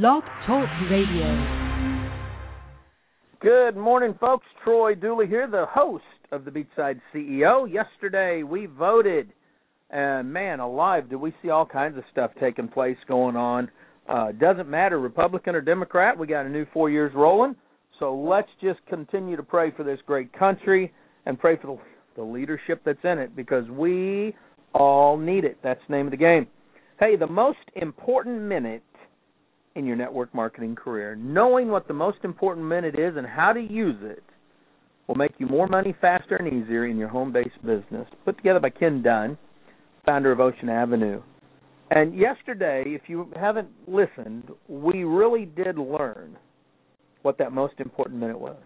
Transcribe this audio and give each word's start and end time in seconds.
Blog 0.00 0.22
Talk 0.46 0.70
Radio. 0.90 1.76
Good 3.42 3.76
morning, 3.76 4.14
folks. 4.18 4.46
Troy 4.64 4.94
Dooley 4.94 5.26
here, 5.26 5.46
the 5.46 5.66
host 5.68 6.02
of 6.30 6.46
the 6.46 6.50
Beachside 6.50 6.98
CEO. 7.14 7.70
Yesterday 7.70 8.42
we 8.42 8.64
voted, 8.64 9.34
and 9.90 10.32
man 10.32 10.60
alive, 10.60 11.10
did 11.10 11.16
we 11.16 11.34
see 11.42 11.50
all 11.50 11.66
kinds 11.66 11.98
of 11.98 12.04
stuff 12.10 12.30
taking 12.40 12.68
place 12.68 12.96
going 13.06 13.36
on. 13.36 13.70
Uh, 14.08 14.32
doesn't 14.32 14.66
matter, 14.66 14.98
Republican 14.98 15.54
or 15.54 15.60
Democrat, 15.60 16.18
we 16.18 16.26
got 16.26 16.46
a 16.46 16.48
new 16.48 16.64
four 16.72 16.88
years 16.88 17.12
rolling. 17.14 17.54
So 17.98 18.14
let's 18.14 18.48
just 18.62 18.80
continue 18.88 19.36
to 19.36 19.42
pray 19.42 19.72
for 19.76 19.84
this 19.84 19.98
great 20.06 20.32
country 20.32 20.90
and 21.26 21.38
pray 21.38 21.58
for 21.60 21.76
the, 22.16 22.22
the 22.22 22.26
leadership 22.26 22.80
that's 22.82 23.04
in 23.04 23.18
it 23.18 23.36
because 23.36 23.68
we 23.68 24.34
all 24.72 25.18
need 25.18 25.44
it. 25.44 25.58
That's 25.62 25.80
the 25.86 25.94
name 25.94 26.06
of 26.06 26.12
the 26.12 26.16
game. 26.16 26.46
Hey, 26.98 27.16
the 27.16 27.26
most 27.26 27.58
important 27.76 28.40
minute 28.40 28.82
in 29.74 29.86
your 29.86 29.96
network 29.96 30.34
marketing 30.34 30.74
career. 30.74 31.16
Knowing 31.16 31.68
what 31.68 31.88
the 31.88 31.94
most 31.94 32.18
important 32.24 32.66
minute 32.66 32.98
is 32.98 33.16
and 33.16 33.26
how 33.26 33.52
to 33.52 33.60
use 33.60 33.96
it 34.02 34.22
will 35.06 35.14
make 35.14 35.32
you 35.38 35.46
more 35.46 35.66
money 35.66 35.94
faster 36.00 36.36
and 36.36 36.48
easier 36.48 36.86
in 36.86 36.96
your 36.96 37.08
home 37.08 37.32
based 37.32 37.60
business. 37.64 38.06
Put 38.24 38.36
together 38.36 38.60
by 38.60 38.70
Ken 38.70 39.02
Dunn, 39.02 39.36
founder 40.04 40.32
of 40.32 40.40
Ocean 40.40 40.68
Avenue. 40.68 41.22
And 41.90 42.16
yesterday, 42.16 42.84
if 42.86 43.02
you 43.06 43.28
haven't 43.36 43.68
listened, 43.86 44.48
we 44.68 45.04
really 45.04 45.44
did 45.44 45.76
learn 45.76 46.38
what 47.22 47.38
that 47.38 47.52
most 47.52 47.74
important 47.78 48.18
minute 48.18 48.38
was. 48.38 48.56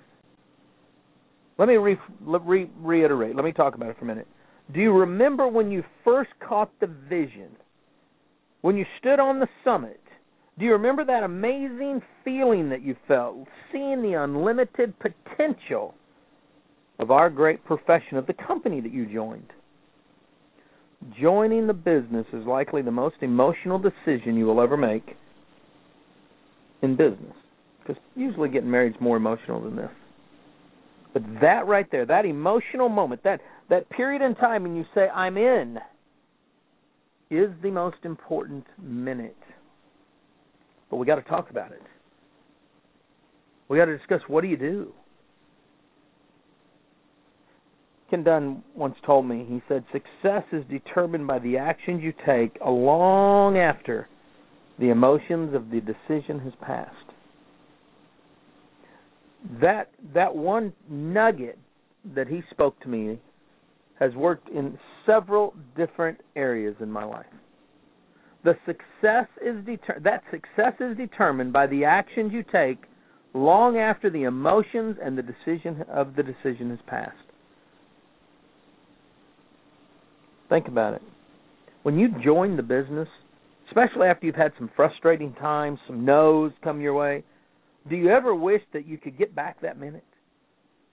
Let 1.59 1.69
me 1.69 1.75
re- 1.75 1.99
re- 2.21 2.71
reiterate. 2.79 3.35
Let 3.35 3.45
me 3.45 3.53
talk 3.53 3.75
about 3.75 3.91
it 3.91 3.99
for 3.99 4.05
a 4.05 4.09
minute. 4.09 4.29
Do 4.73 4.81
you 4.81 4.93
remember 4.93 5.49
when 5.49 5.71
you 5.71 5.83
first 6.05 6.31
caught 6.47 6.71
the 6.81 6.87
vision? 6.87 7.51
When 8.61 8.77
you 8.77 8.85
stood 8.99 9.21
on 9.21 9.41
the 9.41 9.49
summit 9.65 10.01
do 10.59 10.65
you 10.65 10.73
remember 10.73 11.05
that 11.05 11.23
amazing 11.23 12.01
feeling 12.25 12.71
that 12.71 12.83
you 12.83 12.97
felt, 13.07 13.47
seeing 13.71 14.03
the 14.03 14.15
unlimited 14.15 14.95
potential 14.99 15.95
of 16.99 17.11
our 17.11 17.29
great 17.29 17.63
profession, 17.65 18.17
of 18.17 18.27
the 18.27 18.33
company 18.33 18.81
that 18.81 18.93
you 18.93 19.07
joined? 19.07 19.53
Joining 21.21 21.67
the 21.67 21.75
business 21.75 22.27
is 22.33 22.47
likely 22.47 22.81
the 22.81 22.91
most 22.91 23.17
emotional 23.21 23.79
decision 23.79 24.35
you 24.35 24.47
will 24.47 24.63
ever 24.63 24.79
make 24.79 25.17
in 26.81 26.97
business. 26.97 27.35
Because 27.81 28.03
usually 28.15 28.49
getting 28.49 28.71
married 28.71 28.95
is 28.95 29.01
more 29.01 29.19
emotional 29.19 29.63
than 29.63 29.77
this. 29.77 29.91
But 31.13 31.23
that 31.43 31.67
right 31.67 31.87
there, 31.93 32.07
that 32.07 32.25
emotional 32.25 32.89
moment, 32.89 33.23
that 33.25 33.41
that 33.69 33.89
period 33.91 34.23
in 34.23 34.35
time 34.37 34.63
when 34.63 34.75
you 34.75 34.85
say 34.95 35.09
I'm 35.09 35.37
in 35.37 35.79
is 37.31 37.51
the 37.63 37.71
most 37.71 37.97
important 38.05 38.65
minute 38.83 39.37
but 40.91 40.97
we 40.97 41.07
got 41.07 41.17
to 41.17 41.23
talk 41.23 41.51
about 41.51 41.73
it. 41.73 41.83
We 43.69 43.79
got 43.79 43.87
to 43.87 43.97
discuss 43.97 44.21
what 44.29 44.43
do 44.43 44.49
you 44.49 44.57
do. 44.57 44.93
Ken 48.11 48.23
Dunn 48.23 48.63
once 48.75 48.95
told 49.05 49.27
me, 49.27 49.45
he 49.49 49.61
said, 49.69 49.85
success 49.93 50.45
is 50.53 50.65
determined 50.71 51.27
by 51.27 51.41
the 51.41 51.59
actions 51.59 52.03
you 52.03 52.13
take 52.25 52.57
long 52.65 53.59
after 53.59 54.09
the 54.79 54.91
emotions 54.91 55.55
of 55.55 55.71
the 55.71 55.81
decision 55.81 56.39
has 56.41 56.53
passed. 56.61 56.95
That 59.61 59.91
that 60.15 60.35
one 60.35 60.73
nugget 60.89 61.59
that 62.15 62.29
he 62.29 62.43
spoke 62.51 62.79
to 62.81 62.89
me 62.89 63.19
has 63.99 64.15
worked 64.15 64.49
in 64.49 64.79
several 65.05 65.55
different 65.77 66.21
areas 66.35 66.75
in 66.81 66.91
my 66.91 67.05
life. 67.05 67.27
The 68.47 68.57
success 68.65 69.27
is 69.45 69.65
deter- 69.65 69.99
that 70.05 70.23
success 70.31 70.75
is 70.79 70.97
determined 70.97 71.53
by 71.53 71.67
the 71.67 71.85
actions 71.85 72.33
you 72.33 72.45
take 72.45 72.79
long 73.35 73.77
after 73.77 74.09
the 74.09 74.23
emotions 74.23 74.99
and 75.03 75.19
the 75.19 75.23
decision 75.23 75.85
of 75.93 76.15
the 76.15 76.23
decision 76.23 76.71
has 76.71 76.79
passed. 76.87 77.17
Think 80.49 80.69
about 80.69 80.95
it. 80.95 81.03
When 81.83 81.99
you 81.99 82.07
join 82.25 82.57
the 82.57 82.63
business, 82.63 83.09
especially 83.67 84.07
after 84.07 84.27
you've 84.27 84.37
had 84.37 84.53
some 84.57 84.71
frustrating 84.77 85.35
times, 85.35 85.81
some 85.89 86.05
no's 86.05 86.53
come 86.63 86.81
your 86.81 86.95
way, 86.95 87.25
do 87.91 87.97
you 87.97 88.11
ever 88.11 88.33
wish 88.33 88.63
that 88.75 88.87
you 88.87 88.97
could 88.97 89.19
get 89.19 89.35
back 89.35 89.61
that 89.63 89.77
minute? 89.77 90.05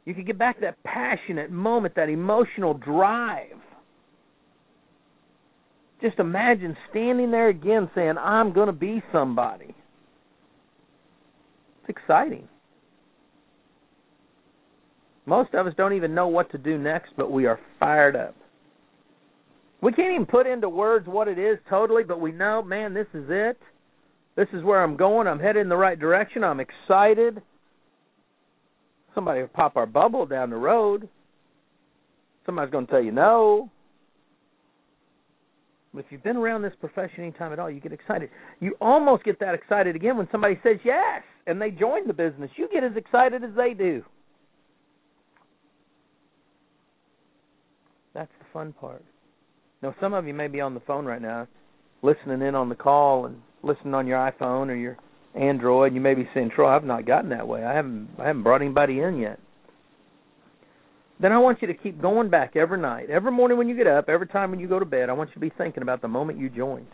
You 0.06 0.16
could 0.16 0.26
get 0.26 0.40
back 0.40 0.60
that 0.62 0.82
passionate 0.84 1.52
moment, 1.52 1.94
that 1.98 2.10
emotional 2.10 2.74
drive 2.74 3.60
just 6.04 6.20
imagine 6.20 6.76
standing 6.90 7.32
there 7.32 7.48
again 7.48 7.90
saying, 7.96 8.16
I'm 8.20 8.52
going 8.52 8.68
to 8.68 8.74
be 8.74 9.02
somebody. 9.14 9.74
It's 11.82 11.90
exciting. 11.90 12.48
Most 15.26 15.54
of 15.54 15.66
us 15.66 15.74
don't 15.78 15.94
even 15.94 16.14
know 16.14 16.28
what 16.28 16.52
to 16.52 16.58
do 16.58 16.78
next, 16.78 17.14
but 17.16 17.32
we 17.32 17.46
are 17.46 17.58
fired 17.80 18.18
up. 18.18 18.36
We 19.82 19.94
can't 19.94 20.14
even 20.14 20.26
put 20.26 20.46
into 20.46 20.68
words 20.68 21.08
what 21.08 21.30
it 21.30 21.40
is 21.40 21.58
totally, 21.70 22.04
but 22.04 22.20
we 22.20 22.34
know, 22.34 22.62
man, 22.62 22.94
this 22.94 23.08
is 23.14 23.26
it. 23.30 23.58
This 24.36 24.48
is 24.52 24.64
where 24.64 24.84
I'm 24.84 24.98
going. 24.98 25.28
I'm 25.28 25.40
headed 25.40 25.62
in 25.62 25.70
the 25.70 25.78
right 25.78 25.98
direction. 25.98 26.44
I'm 26.44 26.60
excited. 26.60 27.42
Somebody 29.16 29.42
will 29.42 29.48
pop 29.48 29.78
our 29.78 29.86
bubble 29.86 30.26
down 30.26 30.50
the 30.50 30.58
road. 30.58 31.08
Somebody's 32.46 32.72
going 32.72 32.88
to 32.88 32.92
tell 32.92 33.04
you 33.04 33.12
no. 33.12 33.70
If 35.96 36.06
you've 36.10 36.24
been 36.24 36.38
around 36.38 36.64
this 36.64 36.74
profession 36.80 37.24
any 37.24 37.32
time 37.32 37.54
at 37.54 37.60
all, 37.60 37.70
you 37.70 37.80
get 37.80 37.94
excited. 37.94 38.30
You 38.60 38.76
almost 38.82 39.24
get 39.24 39.40
that 39.40 39.54
excited 39.54 39.96
again 39.96 40.18
when 40.18 40.28
somebody 40.32 40.60
says 40.64 40.78
yes 40.84 41.22
and 41.46 41.62
they 41.62 41.70
join 41.70 42.08
the 42.08 42.14
business. 42.14 42.50
You 42.56 42.68
get 42.72 42.84
as 42.84 42.96
excited 42.96 43.44
as 43.44 43.52
they 43.56 43.74
do. 43.74 44.04
That's 48.14 48.32
the 48.40 48.46
fun 48.52 48.74
part. 48.74 49.04
Now, 49.82 49.94
some 50.00 50.14
of 50.14 50.26
you 50.26 50.34
may 50.34 50.48
be 50.48 50.62
on 50.62 50.74
the 50.74 50.80
phone 50.82 51.06
right 51.06 51.22
now, 51.22 51.48
listening 52.02 52.42
in 52.42 52.56
on 52.56 52.70
the 52.70 52.76
call 52.76 53.26
and 53.26 53.42
listening 53.64 53.94
on 53.94 54.08
your 54.08 54.18
iPhone 54.18 54.70
or 54.70 54.76
your 54.76 54.98
Android. 55.36 55.94
You 55.94 56.02
may 56.02 56.14
be 56.14 56.30
saying, 56.34 56.52
"Troy, 56.52 56.70
I've 56.70 56.84
not 56.84 57.06
gotten 57.06 57.30
that 57.32 57.48
way. 57.48 57.64
I 57.64 57.74
haven't. 57.74 58.10
I 58.20 58.28
haven't 58.28 58.44
brought 58.44 58.62
anybody 58.62 59.00
in 59.02 59.18
yet." 59.18 59.40
Then 61.20 61.32
I 61.32 61.38
want 61.38 61.62
you 61.62 61.68
to 61.68 61.74
keep 61.74 62.02
going 62.02 62.30
back 62.30 62.56
every 62.56 62.80
night, 62.80 63.10
every 63.10 63.32
morning 63.32 63.58
when 63.58 63.70
you 63.70 63.76
get 63.76 63.88
up, 63.88 64.10
every 64.10 64.28
time 64.28 64.52
when 64.52 64.60
you 64.60 64.68
go 64.68 64.80
to 64.80 64.86
bed. 64.86 65.10
I 65.10 65.14
want 65.14 65.30
you 65.30 65.36
to 65.36 65.40
be 65.40 65.52
thinking 65.58 65.84
about 65.84 66.02
the 66.02 66.08
moment 66.08 66.40
you 66.40 66.50
joined. 66.50 66.88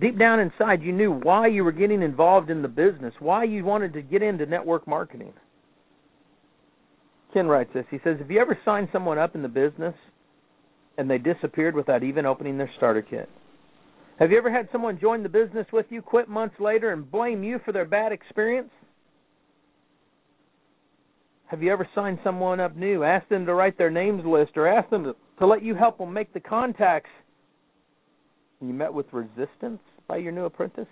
Deep 0.00 0.18
down 0.18 0.40
inside, 0.40 0.82
you 0.82 0.92
knew 0.92 1.12
why 1.12 1.46
you 1.46 1.62
were 1.62 1.72
getting 1.72 2.02
involved 2.02 2.50
in 2.50 2.62
the 2.62 2.68
business, 2.68 3.14
why 3.20 3.44
you 3.44 3.64
wanted 3.64 3.92
to 3.92 4.02
get 4.02 4.22
into 4.22 4.44
network 4.44 4.88
marketing. 4.88 5.32
Ken 7.32 7.46
writes 7.46 7.70
this. 7.72 7.84
He 7.90 7.98
says, 8.02 8.18
Have 8.18 8.30
you 8.30 8.40
ever 8.40 8.58
signed 8.64 8.88
someone 8.92 9.18
up 9.18 9.34
in 9.34 9.42
the 9.42 9.48
business 9.48 9.94
and 10.98 11.08
they 11.08 11.18
disappeared 11.18 11.76
without 11.76 12.02
even 12.02 12.26
opening 12.26 12.58
their 12.58 12.70
starter 12.76 13.02
kit? 13.02 13.28
Have 14.18 14.30
you 14.30 14.38
ever 14.38 14.50
had 14.50 14.68
someone 14.70 15.00
join 15.00 15.22
the 15.22 15.28
business 15.28 15.66
with 15.72 15.86
you, 15.90 16.00
quit 16.00 16.28
months 16.28 16.54
later, 16.60 16.92
and 16.92 17.10
blame 17.10 17.42
you 17.42 17.60
for 17.64 17.72
their 17.72 17.84
bad 17.84 18.12
experience? 18.12 18.70
Have 21.54 21.62
you 21.62 21.72
ever 21.72 21.88
signed 21.94 22.18
someone 22.24 22.58
up 22.58 22.74
new, 22.74 23.04
asked 23.04 23.28
them 23.28 23.46
to 23.46 23.54
write 23.54 23.78
their 23.78 23.88
names 23.88 24.24
list, 24.26 24.56
or 24.56 24.66
asked 24.66 24.90
them 24.90 25.04
to, 25.04 25.14
to 25.38 25.46
let 25.46 25.62
you 25.62 25.76
help 25.76 25.98
them 25.98 26.12
make 26.12 26.34
the 26.34 26.40
contacts? 26.40 27.10
And 28.58 28.68
you 28.68 28.74
met 28.74 28.92
with 28.92 29.06
resistance 29.12 29.78
by 30.08 30.16
your 30.16 30.32
new 30.32 30.46
apprentice? 30.46 30.88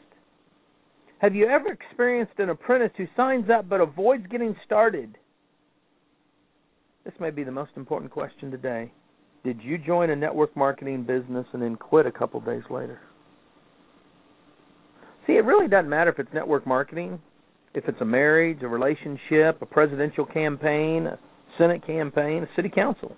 Have 1.19 1.34
you 1.34 1.49
ever 1.49 1.73
experienced 1.73 2.34
an 2.39 2.50
apprentice 2.50 2.93
who 2.97 3.09
signs 3.17 3.50
up 3.50 3.69
but 3.69 3.81
avoids 3.81 4.25
getting 4.28 4.55
started? 4.65 5.19
This 7.05 7.15
may 7.19 7.31
be 7.31 7.43
the 7.43 7.50
most 7.50 7.73
important 7.75 8.12
question 8.12 8.53
today. 8.53 8.93
Did 9.43 9.61
you 9.65 9.79
join 9.79 10.11
a 10.11 10.17
network 10.17 10.56
marketing 10.56 11.03
business 11.03 11.49
and 11.53 11.61
then 11.61 11.75
quit 11.75 12.06
a 12.06 12.12
couple 12.12 12.41
days 12.41 12.62
later? 12.71 13.00
See, 15.27 15.33
it 15.33 15.44
really 15.44 15.67
doesn't 15.67 15.91
matter 15.91 16.12
if 16.12 16.21
it's 16.21 16.33
network 16.33 16.69
marketing 16.69 17.19
if 17.74 17.88
it's 17.88 18.00
a 18.00 18.04
marriage, 18.04 18.62
a 18.62 18.69
relationship, 18.69 19.60
a 19.62 19.66
presidential 19.66 20.26
campaign, 20.26 21.06
a 21.06 21.19
Senate 21.58 21.86
campaign, 21.86 22.42
a 22.42 22.48
city 22.56 22.69
council. 22.69 23.14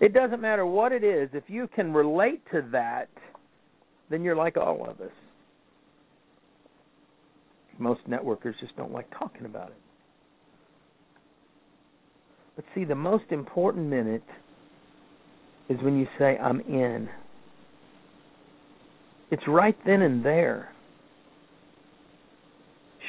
It 0.00 0.12
doesn't 0.12 0.40
matter 0.40 0.66
what 0.66 0.92
it 0.92 1.04
is. 1.04 1.30
If 1.32 1.44
you 1.48 1.68
can 1.74 1.92
relate 1.92 2.42
to 2.52 2.62
that, 2.72 3.08
then 4.10 4.22
you're 4.22 4.36
like 4.36 4.56
all 4.56 4.84
of 4.88 5.00
us. 5.00 5.12
Most 7.78 8.00
networkers 8.08 8.54
just 8.60 8.76
don't 8.76 8.92
like 8.92 9.06
talking 9.18 9.46
about 9.46 9.68
it. 9.68 9.76
But 12.56 12.64
see, 12.74 12.84
the 12.84 12.94
most 12.94 13.24
important 13.30 13.86
minute 13.86 14.24
is 15.68 15.78
when 15.82 15.98
you 15.98 16.06
say, 16.18 16.36
I'm 16.36 16.60
in. 16.60 17.08
It's 19.30 19.42
right 19.48 19.76
then 19.86 20.02
and 20.02 20.24
there. 20.24 20.71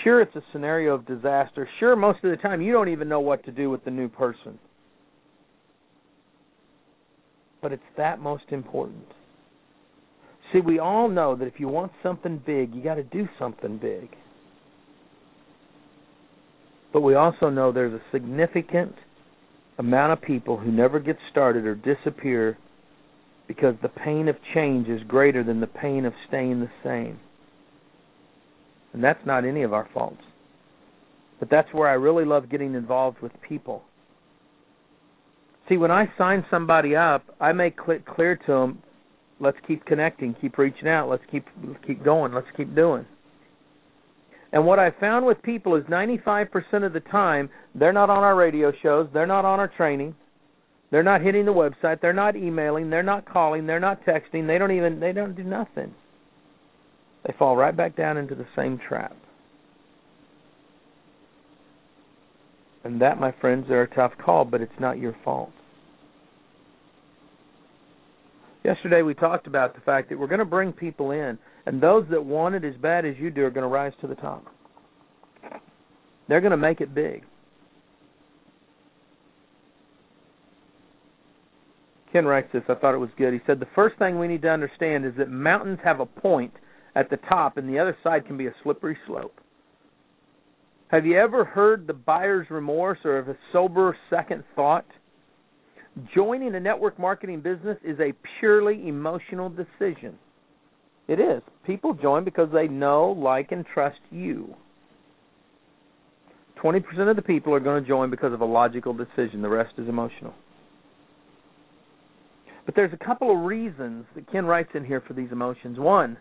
Sure, 0.03 0.21
it's 0.21 0.35
a 0.35 0.43
scenario 0.51 0.95
of 0.95 1.05
disaster. 1.05 1.67
Sure, 1.79 1.95
most 1.95 2.23
of 2.23 2.31
the 2.31 2.37
time 2.37 2.61
you 2.61 2.73
don't 2.73 2.89
even 2.89 3.07
know 3.07 3.21
what 3.21 3.45
to 3.45 3.51
do 3.51 3.69
with 3.69 3.85
the 3.85 3.91
new 3.91 4.09
person. 4.09 4.59
But 7.61 7.71
it's 7.71 7.81
that 7.95 8.19
most 8.19 8.43
important. 8.49 9.05
See, 10.51 10.59
we 10.59 10.79
all 10.79 11.07
know 11.07 11.35
that 11.35 11.47
if 11.47 11.53
you 11.57 11.69
want 11.69 11.93
something 12.03 12.41
big, 12.45 12.75
you 12.75 12.83
got 12.83 12.95
to 12.95 13.03
do 13.03 13.27
something 13.39 13.77
big. 13.77 14.09
But 16.91 17.01
we 17.01 17.15
also 17.15 17.49
know 17.49 17.71
there's 17.71 17.93
a 17.93 18.11
significant 18.11 18.93
amount 19.79 20.13
of 20.13 20.21
people 20.21 20.57
who 20.57 20.71
never 20.71 20.99
get 20.99 21.17
started 21.31 21.65
or 21.65 21.75
disappear 21.75 22.57
because 23.47 23.75
the 23.81 23.89
pain 23.89 24.27
of 24.27 24.35
change 24.53 24.87
is 24.87 25.01
greater 25.07 25.43
than 25.43 25.59
the 25.59 25.67
pain 25.67 26.05
of 26.05 26.13
staying 26.27 26.59
the 26.59 26.69
same. 26.83 27.19
And 28.93 29.03
that's 29.03 29.25
not 29.25 29.45
any 29.45 29.63
of 29.63 29.73
our 29.73 29.89
faults. 29.93 30.21
But 31.39 31.49
that's 31.49 31.73
where 31.73 31.89
I 31.89 31.93
really 31.93 32.25
love 32.25 32.49
getting 32.49 32.75
involved 32.75 33.19
with 33.21 33.31
people. 33.47 33.83
See, 35.67 35.77
when 35.77 35.91
I 35.91 36.05
sign 36.17 36.45
somebody 36.51 36.95
up, 36.95 37.23
I 37.39 37.53
make 37.53 37.75
clear 37.77 38.35
to 38.35 38.51
them, 38.51 38.83
let's 39.39 39.57
keep 39.67 39.85
connecting, 39.85 40.35
keep 40.39 40.57
reaching 40.57 40.87
out, 40.87 41.09
let's 41.09 41.23
keep 41.31 41.45
keep 41.85 42.03
going, 42.03 42.33
let's 42.33 42.47
keep 42.55 42.75
doing. 42.75 43.05
And 44.51 44.65
what 44.65 44.77
I 44.77 44.91
found 44.99 45.25
with 45.25 45.41
people 45.41 45.75
is 45.75 45.83
95% 45.85 46.85
of 46.85 46.93
the 46.93 46.99
time, 46.99 47.49
they're 47.73 47.91
not 47.93 48.11
on 48.11 48.23
our 48.23 48.35
radio 48.35 48.71
shows, 48.83 49.09
they're 49.11 49.25
not 49.25 49.45
on 49.45 49.59
our 49.59 49.67
training, 49.67 50.15
they're 50.91 51.01
not 51.01 51.21
hitting 51.21 51.45
the 51.45 51.51
website, 51.51 52.01
they're 52.01 52.13
not 52.13 52.35
emailing, 52.35 52.89
they're 52.89 53.01
not 53.01 53.27
calling, 53.27 53.65
they're 53.65 53.79
not 53.79 54.05
texting, 54.05 54.45
they 54.45 54.57
don't 54.57 54.71
even 54.71 54.99
they 54.99 55.11
don't 55.11 55.35
do 55.35 55.43
nothing. 55.43 55.95
They 57.25 57.33
fall 57.37 57.55
right 57.55 57.75
back 57.75 57.95
down 57.95 58.17
into 58.17 58.35
the 58.35 58.47
same 58.55 58.79
trap. 58.87 59.15
And 62.83 63.01
that, 63.01 63.19
my 63.19 63.33
friends, 63.39 63.69
are 63.69 63.83
a 63.83 63.95
tough 63.95 64.11
call, 64.23 64.43
but 64.43 64.61
it's 64.61 64.71
not 64.79 64.97
your 64.97 65.15
fault. 65.23 65.51
Yesterday 68.63 69.01
we 69.01 69.13
talked 69.13 69.47
about 69.47 69.75
the 69.75 69.81
fact 69.81 70.09
that 70.09 70.19
we're 70.19 70.27
going 70.27 70.39
to 70.39 70.45
bring 70.45 70.71
people 70.71 71.11
in 71.11 71.37
and 71.65 71.81
those 71.81 72.05
that 72.11 72.23
want 72.23 72.55
it 72.55 72.63
as 72.63 72.75
bad 72.75 73.05
as 73.05 73.15
you 73.17 73.29
do 73.29 73.43
are 73.43 73.49
going 73.49 73.63
to 73.63 73.67
rise 73.67 73.93
to 74.01 74.07
the 74.07 74.15
top. 74.15 74.45
They're 76.27 76.41
going 76.41 76.51
to 76.51 76.57
make 76.57 76.81
it 76.81 76.93
big. 76.93 77.23
Ken 82.11 82.25
writes 82.25 82.49
this. 82.53 82.63
I 82.69 82.75
thought 82.75 82.93
it 82.93 82.99
was 82.99 83.09
good. 83.17 83.33
He 83.33 83.39
said 83.45 83.59
the 83.59 83.67
first 83.75 83.97
thing 83.97 84.19
we 84.19 84.27
need 84.27 84.43
to 84.43 84.49
understand 84.49 85.05
is 85.05 85.13
that 85.17 85.29
mountains 85.29 85.79
have 85.83 85.99
a 85.99 86.05
point 86.05 86.53
at 86.95 87.09
the 87.09 87.17
top, 87.17 87.57
and 87.57 87.67
the 87.67 87.79
other 87.79 87.97
side 88.03 88.25
can 88.25 88.37
be 88.37 88.47
a 88.47 88.53
slippery 88.63 88.97
slope. 89.07 89.39
Have 90.89 91.05
you 91.05 91.17
ever 91.17 91.43
heard 91.43 91.87
the 91.87 91.93
buyer's 91.93 92.49
remorse 92.51 92.99
or 93.03 93.17
of 93.17 93.27
a 93.27 93.37
sober 93.51 93.97
second 94.09 94.43
thought? 94.55 94.85
Joining 96.13 96.53
a 96.55 96.59
network 96.59 96.99
marketing 96.99 97.41
business 97.41 97.77
is 97.83 97.99
a 97.99 98.13
purely 98.39 98.87
emotional 98.87 99.49
decision. 99.49 100.17
It 101.07 101.19
is. 101.19 101.41
People 101.65 101.93
join 101.93 102.23
because 102.23 102.49
they 102.53 102.67
know, 102.67 103.11
like, 103.11 103.51
and 103.51 103.65
trust 103.73 103.99
you. 104.11 104.55
20% 106.63 107.09
of 107.09 107.15
the 107.15 107.21
people 107.21 107.53
are 107.53 107.59
going 107.59 107.81
to 107.81 107.87
join 107.87 108.09
because 108.09 108.31
of 108.31 108.41
a 108.41 108.45
logical 108.45 108.93
decision, 108.93 109.41
the 109.41 109.49
rest 109.49 109.73
is 109.77 109.89
emotional. 109.89 110.33
But 112.65 112.75
there's 112.75 112.93
a 112.93 113.05
couple 113.05 113.31
of 113.31 113.45
reasons 113.45 114.05
that 114.15 114.31
Ken 114.31 114.45
writes 114.45 114.69
in 114.73 114.85
here 114.85 115.01
for 115.05 115.13
these 115.13 115.31
emotions. 115.31 115.77
One, 115.77 116.17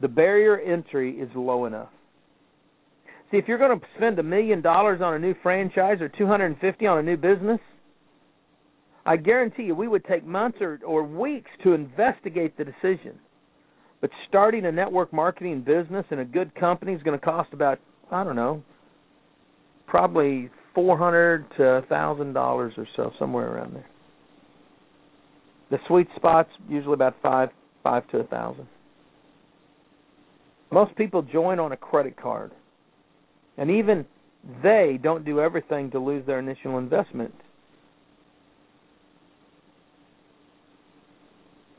the 0.00 0.08
barrier 0.08 0.58
entry 0.58 1.12
is 1.12 1.28
low 1.34 1.66
enough. 1.66 1.90
See, 3.30 3.38
if 3.38 3.48
you're 3.48 3.58
going 3.58 3.78
to 3.78 3.86
spend 3.96 4.18
a 4.18 4.22
million 4.22 4.60
dollars 4.60 5.00
on 5.00 5.14
a 5.14 5.18
new 5.18 5.34
franchise 5.42 6.00
or 6.00 6.08
250 6.08 6.86
on 6.86 6.98
a 6.98 7.02
new 7.02 7.16
business, 7.16 7.60
I 9.06 9.16
guarantee 9.16 9.64
you 9.64 9.74
we 9.74 9.88
would 9.88 10.04
take 10.04 10.24
months 10.24 10.58
or, 10.60 10.80
or 10.86 11.04
weeks 11.04 11.50
to 11.62 11.72
investigate 11.72 12.56
the 12.56 12.64
decision. 12.64 13.18
But 14.00 14.10
starting 14.28 14.66
a 14.66 14.72
network 14.72 15.12
marketing 15.12 15.62
business 15.62 16.04
in 16.10 16.18
a 16.18 16.24
good 16.24 16.54
company 16.54 16.92
is 16.92 17.02
going 17.02 17.18
to 17.18 17.24
cost 17.24 17.52
about 17.52 17.78
I 18.10 18.22
don't 18.22 18.36
know, 18.36 18.62
probably 19.86 20.50
four 20.74 20.98
hundred 20.98 21.46
to 21.56 21.64
a 21.64 21.82
thousand 21.82 22.34
dollars 22.34 22.74
or 22.76 22.86
so, 22.96 23.12
somewhere 23.18 23.50
around 23.54 23.74
there. 23.74 23.86
The 25.70 25.78
sweet 25.88 26.06
spot's 26.16 26.50
usually 26.68 26.94
about 26.94 27.16
five 27.22 27.48
five 27.82 28.06
to 28.10 28.18
a 28.18 28.24
thousand. 28.24 28.68
Most 30.74 30.96
people 30.96 31.22
join 31.22 31.60
on 31.60 31.70
a 31.70 31.76
credit 31.76 32.20
card. 32.20 32.50
And 33.56 33.70
even 33.70 34.04
they 34.60 34.98
don't 35.00 35.24
do 35.24 35.38
everything 35.40 35.88
to 35.92 36.00
lose 36.00 36.26
their 36.26 36.40
initial 36.40 36.78
investment. 36.78 37.32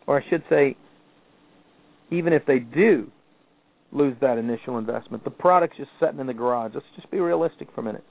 Or 0.07 0.21
I 0.21 0.29
should 0.29 0.43
say, 0.49 0.77
even 2.09 2.31
if 2.31 2.45
they 2.45 2.59
do 2.59 3.11
lose 3.91 4.15
that 4.21 4.37
initial 4.37 4.77
investment. 4.77 5.25
The 5.25 5.29
product's 5.29 5.77
just 5.77 5.89
sitting 5.99 6.19
in 6.21 6.27
the 6.27 6.33
garage. 6.33 6.71
Let's 6.73 6.85
just 6.95 7.11
be 7.11 7.19
realistic 7.19 7.67
for 7.75 7.81
a 7.81 7.83
minute. 7.83 8.03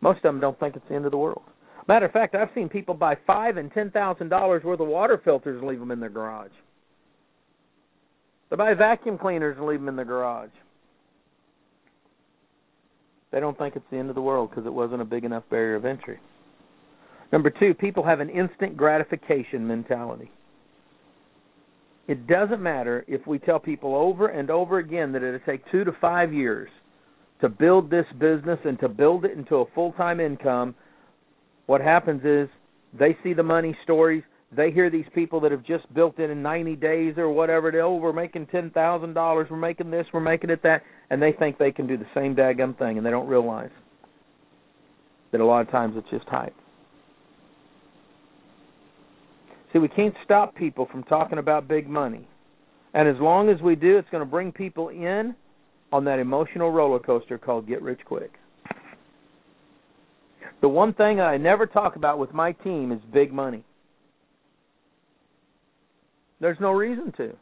Most 0.00 0.18
of 0.18 0.22
them 0.22 0.40
don't 0.40 0.58
think 0.58 0.74
it's 0.74 0.84
the 0.88 0.94
end 0.94 1.04
of 1.04 1.10
the 1.10 1.18
world. 1.18 1.42
Matter 1.86 2.06
of 2.06 2.12
fact, 2.12 2.34
I've 2.34 2.48
seen 2.54 2.70
people 2.70 2.94
buy 2.94 3.16
five 3.26 3.58
and 3.58 3.70
ten 3.72 3.90
thousand 3.90 4.30
dollars 4.30 4.64
worth 4.64 4.80
of 4.80 4.88
water 4.88 5.20
filters 5.22 5.58
and 5.58 5.68
leave 5.68 5.80
them 5.80 5.90
in 5.90 6.00
their 6.00 6.08
garage. 6.08 6.50
They 8.50 8.56
buy 8.56 8.74
vacuum 8.74 9.18
cleaners 9.18 9.56
and 9.58 9.66
leave 9.66 9.80
them 9.80 9.88
in 9.88 9.96
the 9.96 10.04
garage. 10.04 10.50
They 13.30 13.40
don't 13.40 13.58
think 13.58 13.76
it's 13.76 13.84
the 13.90 13.98
end 13.98 14.08
of 14.08 14.14
the 14.14 14.22
world 14.22 14.50
because 14.50 14.66
it 14.66 14.72
wasn't 14.72 15.02
a 15.02 15.04
big 15.04 15.24
enough 15.24 15.44
barrier 15.50 15.76
of 15.76 15.84
entry. 15.84 16.18
Number 17.30 17.50
two, 17.50 17.74
people 17.74 18.02
have 18.04 18.20
an 18.20 18.30
instant 18.30 18.76
gratification 18.76 19.66
mentality. 19.66 20.30
It 22.06 22.26
doesn't 22.26 22.62
matter 22.62 23.04
if 23.06 23.26
we 23.26 23.38
tell 23.38 23.58
people 23.58 23.94
over 23.94 24.28
and 24.28 24.50
over 24.50 24.78
again 24.78 25.12
that 25.12 25.22
it'll 25.22 25.40
take 25.40 25.60
two 25.70 25.84
to 25.84 25.92
five 26.00 26.32
years 26.32 26.70
to 27.42 27.50
build 27.50 27.90
this 27.90 28.06
business 28.18 28.58
and 28.64 28.80
to 28.80 28.88
build 28.88 29.26
it 29.26 29.36
into 29.36 29.56
a 29.56 29.66
full 29.74 29.92
time 29.92 30.20
income. 30.20 30.74
What 31.66 31.82
happens 31.82 32.22
is 32.24 32.48
they 32.98 33.16
see 33.22 33.34
the 33.34 33.42
money 33.42 33.76
stories. 33.84 34.22
They 34.56 34.70
hear 34.70 34.88
these 34.88 35.04
people 35.14 35.40
that 35.40 35.52
have 35.52 35.64
just 35.64 35.92
built 35.92 36.18
it 36.18 36.30
in 36.30 36.42
90 36.42 36.76
days 36.76 37.14
or 37.18 37.28
whatever. 37.28 37.70
They, 37.70 37.78
oh, 37.78 37.96
we're 37.96 38.14
making 38.14 38.46
ten 38.46 38.70
thousand 38.70 39.12
dollars. 39.12 39.48
We're 39.50 39.58
making 39.58 39.90
this. 39.90 40.06
We're 40.12 40.20
making 40.20 40.48
it 40.50 40.62
that, 40.62 40.82
and 41.10 41.20
they 41.20 41.32
think 41.32 41.58
they 41.58 41.70
can 41.70 41.86
do 41.86 41.98
the 41.98 42.06
same 42.14 42.34
daggum 42.34 42.78
thing, 42.78 42.96
and 42.96 43.06
they 43.06 43.10
don't 43.10 43.28
realize 43.28 43.70
that 45.32 45.42
a 45.42 45.44
lot 45.44 45.60
of 45.60 45.70
times 45.70 45.94
it's 45.96 46.08
just 46.10 46.26
hype. 46.28 46.54
See, 49.72 49.78
we 49.78 49.88
can't 49.88 50.14
stop 50.24 50.54
people 50.54 50.88
from 50.90 51.02
talking 51.04 51.38
about 51.38 51.68
big 51.68 51.86
money. 51.86 52.26
And 52.94 53.06
as 53.06 53.16
long 53.20 53.50
as 53.50 53.60
we 53.60 53.76
do, 53.76 53.98
it's 53.98 54.08
going 54.10 54.22
to 54.22 54.30
bring 54.30 54.50
people 54.50 54.88
in 54.88 55.34
on 55.92 56.04
that 56.04 56.18
emotional 56.18 56.70
roller 56.70 56.98
coaster 56.98 57.36
called 57.36 57.68
Get 57.68 57.82
Rich 57.82 58.00
Quick. 58.06 58.32
The 60.62 60.68
one 60.68 60.94
thing 60.94 61.20
I 61.20 61.36
never 61.36 61.66
talk 61.66 61.96
about 61.96 62.18
with 62.18 62.32
my 62.32 62.52
team 62.52 62.92
is 62.92 63.00
big 63.12 63.32
money. 63.32 63.62
There's 66.40 66.58
no 66.60 66.72
reason 66.72 67.12
to. 67.16 67.36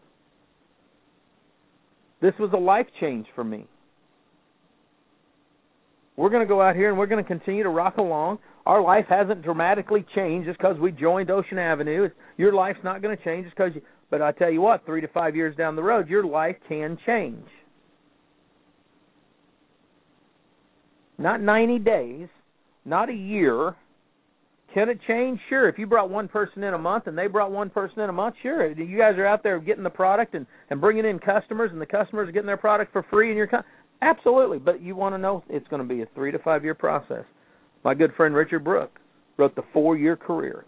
This 2.21 2.35
was 2.39 2.51
a 2.55 2.59
life 2.59 2.87
change 3.01 3.27
for 3.35 3.45
me. 3.45 3.67
We're 6.17 6.31
going 6.31 6.47
to 6.47 6.49
go 6.49 6.63
out 6.63 6.77
here 6.77 6.89
and 6.89 6.99
we're 6.99 7.07
going 7.07 7.23
to 7.23 7.29
continue 7.29 7.63
to 7.63 7.69
rock 7.69 7.99
along 7.99 8.39
our 8.67 8.83
life 8.83 9.07
hasn't 9.09 9.43
dramatically 9.43 10.05
changed 10.15 10.49
just 10.49 10.59
because 10.59 10.77
we 10.79 10.91
joined 10.91 11.31
Ocean 11.31 11.59
Avenue. 11.59 12.09
Your 12.37 12.53
life's 12.53 12.81
not 12.83 13.01
going 13.01 13.17
to 13.17 13.25
change 13.25 13.45
just 13.45 13.57
because 13.57 13.73
you. 13.77 13.83
But 14.11 14.23
I 14.23 14.33
tell 14.33 14.51
you 14.51 14.61
what, 14.61 14.85
three 14.85 15.01
to 15.01 15.09
five 15.09 15.35
years 15.35 15.57
down 15.57 15.77
the 15.77 15.83
road, 15.83 16.09
your 16.09 16.25
life 16.25 16.57
can 16.69 16.99
change. 17.07 17.47
Not 21.19 21.41
90 21.41 21.79
days, 21.79 22.29
not 22.85 23.09
a 23.09 23.15
year. 23.15 23.75
Can 24.77 24.91
it 24.91 25.01
change? 25.09 25.41
Sure. 25.49 25.71
If 25.71 25.79
you 25.79 25.87
brought 25.87 26.11
one 26.11 26.29
person 26.29 26.63
in 26.63 26.75
a 26.75 26.79
month 26.79 27.07
and 27.07 27.17
they 27.17 27.29
brought 27.29 27.51
one 27.51 27.71
person 27.71 28.01
in 28.01 28.11
a 28.11 28.13
month, 28.13 28.35
sure. 28.43 28.71
You 28.71 28.99
guys 28.99 29.15
are 29.17 29.25
out 29.25 29.43
there 29.43 29.59
getting 29.59 29.83
the 29.83 29.89
product 29.89 30.35
and 30.35 30.47
and 30.69 30.83
bringing 30.83 31.07
in 31.07 31.19
customers, 31.19 31.71
and 31.73 31.81
the 31.81 31.87
customers 31.87 32.29
are 32.29 32.33
getting 32.33 32.47
their 32.47 32.59
product 32.59 32.93
for 32.93 33.03
free, 33.09 33.31
and 33.31 33.39
you're 33.39 33.49
absolutely. 34.03 34.59
But 34.59 34.83
you 34.83 34.95
want 34.95 35.15
to 35.15 35.19
know 35.19 35.43
it's 35.49 35.67
going 35.69 35.81
to 35.81 35.89
be 35.89 36.03
a 36.03 36.07
three 36.15 36.31
to 36.31 36.39
five 36.41 36.63
year 36.63 36.75
process. 36.75 37.25
My 37.85 37.95
good 37.95 38.13
friend 38.19 38.35
Richard 38.35 38.65
Brooke 38.65 39.01
wrote 39.39 39.57
the 39.57 39.63
four 39.73 39.97
year 39.97 40.15
career. 40.15 40.67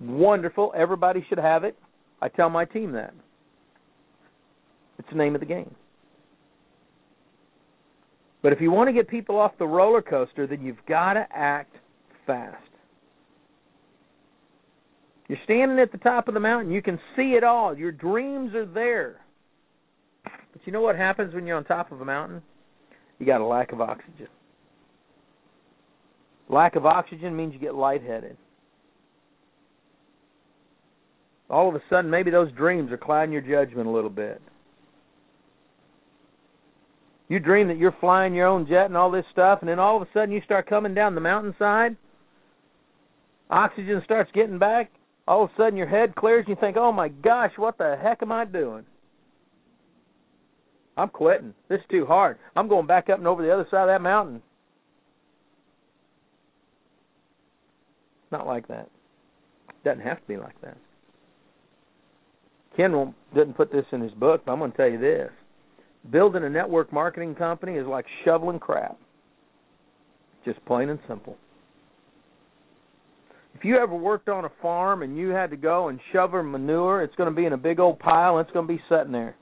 Wonderful. 0.00 0.72
Everybody 0.76 1.26
should 1.28 1.38
have 1.38 1.64
it. 1.64 1.76
I 2.20 2.28
tell 2.28 2.48
my 2.48 2.64
team 2.64 2.92
that. 2.92 3.12
It's 5.00 5.08
the 5.10 5.16
name 5.16 5.34
of 5.34 5.40
the 5.40 5.48
game. 5.48 5.74
But 8.40 8.52
if 8.52 8.60
you 8.60 8.70
want 8.70 8.86
to 8.86 8.92
get 8.92 9.08
people 9.08 9.36
off 9.36 9.50
the 9.58 9.66
roller 9.66 10.00
coaster, 10.00 10.46
then 10.46 10.62
you've 10.62 10.86
got 10.86 11.14
to 11.14 11.26
act 11.34 11.74
fast. 12.24 12.71
You're 15.32 15.40
standing 15.44 15.78
at 15.78 15.90
the 15.90 15.96
top 15.96 16.28
of 16.28 16.34
the 16.34 16.40
mountain. 16.40 16.70
You 16.70 16.82
can 16.82 17.00
see 17.16 17.36
it 17.38 17.42
all. 17.42 17.74
Your 17.74 17.90
dreams 17.90 18.54
are 18.54 18.66
there. 18.66 19.22
But 20.24 20.60
you 20.66 20.72
know 20.74 20.82
what 20.82 20.94
happens 20.94 21.32
when 21.32 21.46
you're 21.46 21.56
on 21.56 21.64
top 21.64 21.90
of 21.90 22.02
a 22.02 22.04
mountain? 22.04 22.42
You 23.18 23.24
got 23.24 23.40
a 23.40 23.46
lack 23.46 23.72
of 23.72 23.80
oxygen. 23.80 24.28
Lack 26.50 26.76
of 26.76 26.84
oxygen 26.84 27.34
means 27.34 27.54
you 27.54 27.58
get 27.58 27.74
lightheaded. 27.74 28.36
All 31.48 31.66
of 31.66 31.76
a 31.76 31.82
sudden, 31.88 32.10
maybe 32.10 32.30
those 32.30 32.52
dreams 32.52 32.92
are 32.92 32.98
clouding 32.98 33.32
your 33.32 33.40
judgment 33.40 33.88
a 33.88 33.90
little 33.90 34.10
bit. 34.10 34.42
You 37.30 37.38
dream 37.38 37.68
that 37.68 37.78
you're 37.78 37.96
flying 38.02 38.34
your 38.34 38.48
own 38.48 38.66
jet 38.66 38.84
and 38.84 38.98
all 38.98 39.10
this 39.10 39.24
stuff, 39.32 39.60
and 39.62 39.68
then 39.70 39.78
all 39.78 39.96
of 39.96 40.02
a 40.02 40.08
sudden 40.12 40.30
you 40.30 40.42
start 40.44 40.68
coming 40.68 40.92
down 40.92 41.14
the 41.14 41.22
mountainside. 41.22 41.96
Oxygen 43.48 44.02
starts 44.04 44.30
getting 44.34 44.58
back. 44.58 44.90
All 45.26 45.44
of 45.44 45.50
a 45.50 45.52
sudden 45.56 45.76
your 45.76 45.86
head 45.86 46.14
clears 46.14 46.44
and 46.46 46.56
you 46.56 46.60
think, 46.60 46.76
oh 46.76 46.92
my 46.92 47.08
gosh, 47.08 47.52
what 47.56 47.78
the 47.78 47.96
heck 48.00 48.22
am 48.22 48.32
I 48.32 48.44
doing? 48.44 48.84
I'm 50.96 51.08
quitting. 51.08 51.54
This 51.68 51.78
is 51.80 51.86
too 51.90 52.04
hard. 52.06 52.38
I'm 52.54 52.68
going 52.68 52.86
back 52.86 53.08
up 53.08 53.18
and 53.18 53.26
over 53.26 53.42
the 53.42 53.52
other 53.52 53.66
side 53.70 53.82
of 53.82 53.88
that 53.88 54.02
mountain. 54.02 54.42
Not 58.30 58.46
like 58.46 58.68
that. 58.68 58.88
Doesn't 59.84 60.02
have 60.02 60.20
to 60.20 60.28
be 60.28 60.36
like 60.36 60.60
that. 60.62 60.76
Ken 62.76 62.92
won't, 62.92 63.14
didn't 63.34 63.54
put 63.54 63.70
this 63.70 63.84
in 63.92 64.00
his 64.00 64.12
book, 64.12 64.42
but 64.44 64.52
I'm 64.52 64.58
going 64.58 64.70
to 64.70 64.76
tell 64.76 64.88
you 64.88 64.98
this. 64.98 65.30
Building 66.10 66.44
a 66.44 66.48
network 66.48 66.92
marketing 66.92 67.34
company 67.34 67.74
is 67.74 67.86
like 67.86 68.06
shoveling 68.24 68.58
crap. 68.58 68.98
Just 70.44 70.64
plain 70.64 70.88
and 70.88 70.98
simple. 71.06 71.36
If 73.54 73.64
you 73.64 73.76
ever 73.76 73.94
worked 73.94 74.28
on 74.28 74.44
a 74.44 74.52
farm 74.60 75.02
and 75.02 75.16
you 75.16 75.28
had 75.28 75.50
to 75.50 75.56
go 75.56 75.88
and 75.88 76.00
shovel 76.12 76.42
manure, 76.42 77.02
it's 77.02 77.14
going 77.16 77.30
to 77.30 77.36
be 77.36 77.46
in 77.46 77.52
a 77.52 77.58
big 77.58 77.78
old 77.78 77.98
pile 77.98 78.38
and 78.38 78.46
it's 78.46 78.52
going 78.52 78.66
to 78.66 78.72
be 78.72 78.82
sitting 78.88 79.12
there. 79.12 79.36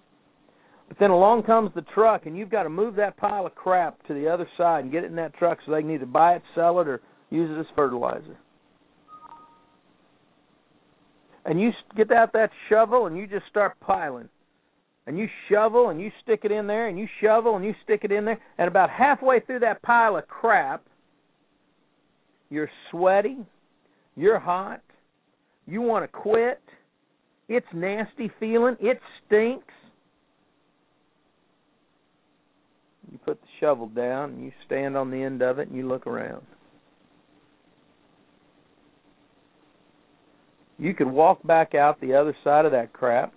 But 0.88 0.98
then 0.98 1.10
along 1.10 1.44
comes 1.44 1.70
the 1.74 1.84
truck 1.94 2.26
and 2.26 2.36
you've 2.36 2.50
got 2.50 2.64
to 2.64 2.68
move 2.68 2.96
that 2.96 3.16
pile 3.16 3.46
of 3.46 3.54
crap 3.54 4.04
to 4.08 4.14
the 4.14 4.28
other 4.28 4.48
side 4.58 4.84
and 4.84 4.92
get 4.92 5.04
it 5.04 5.10
in 5.10 5.16
that 5.16 5.34
truck 5.34 5.58
so 5.64 5.72
they 5.72 5.82
can 5.82 5.90
either 5.90 6.06
buy 6.06 6.34
it, 6.34 6.42
sell 6.54 6.80
it, 6.80 6.88
or 6.88 7.00
use 7.30 7.50
it 7.50 7.60
as 7.60 7.66
fertilizer 7.76 8.36
and 11.44 11.60
you 11.60 11.70
get 11.96 12.10
out 12.12 12.32
that 12.32 12.50
shovel 12.68 13.06
and 13.06 13.16
you 13.16 13.26
just 13.26 13.46
start 13.48 13.78
piling. 13.80 14.28
And 15.06 15.18
you 15.18 15.26
shovel 15.48 15.88
and 15.88 16.00
you 16.00 16.12
stick 16.22 16.40
it 16.44 16.52
in 16.52 16.66
there 16.66 16.88
and 16.88 16.98
you 16.98 17.08
shovel 17.20 17.56
and 17.56 17.64
you 17.64 17.74
stick 17.82 18.02
it 18.04 18.12
in 18.12 18.24
there 18.24 18.38
and 18.58 18.68
about 18.68 18.90
halfway 18.90 19.40
through 19.40 19.60
that 19.60 19.82
pile 19.82 20.16
of 20.16 20.28
crap 20.28 20.84
you're 22.52 22.70
sweaty, 22.90 23.38
you're 24.16 24.38
hot, 24.38 24.82
you 25.66 25.82
want 25.82 26.04
to 26.04 26.08
quit. 26.08 26.60
It's 27.48 27.66
nasty 27.74 28.30
feeling, 28.38 28.76
it 28.80 29.00
stinks. 29.26 29.74
You 33.10 33.18
put 33.24 33.40
the 33.40 33.48
shovel 33.58 33.88
down 33.88 34.30
and 34.30 34.44
you 34.44 34.52
stand 34.66 34.96
on 34.96 35.10
the 35.10 35.20
end 35.20 35.42
of 35.42 35.58
it 35.58 35.68
and 35.68 35.76
you 35.76 35.88
look 35.88 36.06
around. 36.06 36.42
you 40.80 40.94
could 40.94 41.10
walk 41.10 41.42
back 41.46 41.74
out 41.74 42.00
the 42.00 42.14
other 42.14 42.34
side 42.42 42.64
of 42.64 42.72
that 42.72 42.92
crap 42.92 43.34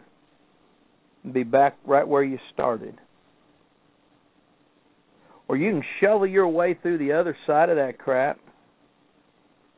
and 1.24 1.34
be 1.34 1.44
back 1.44 1.78
right 1.86 2.08
where 2.08 2.24
you 2.24 2.40
started. 2.54 2.98
Or 5.50 5.58
you 5.58 5.72
can 5.72 5.84
shovel 6.00 6.26
your 6.26 6.48
way 6.48 6.78
through 6.82 7.00
the 7.00 7.12
other 7.12 7.38
side 7.46 7.70
of 7.70 7.76
that 7.76 8.00
crap 8.00 8.40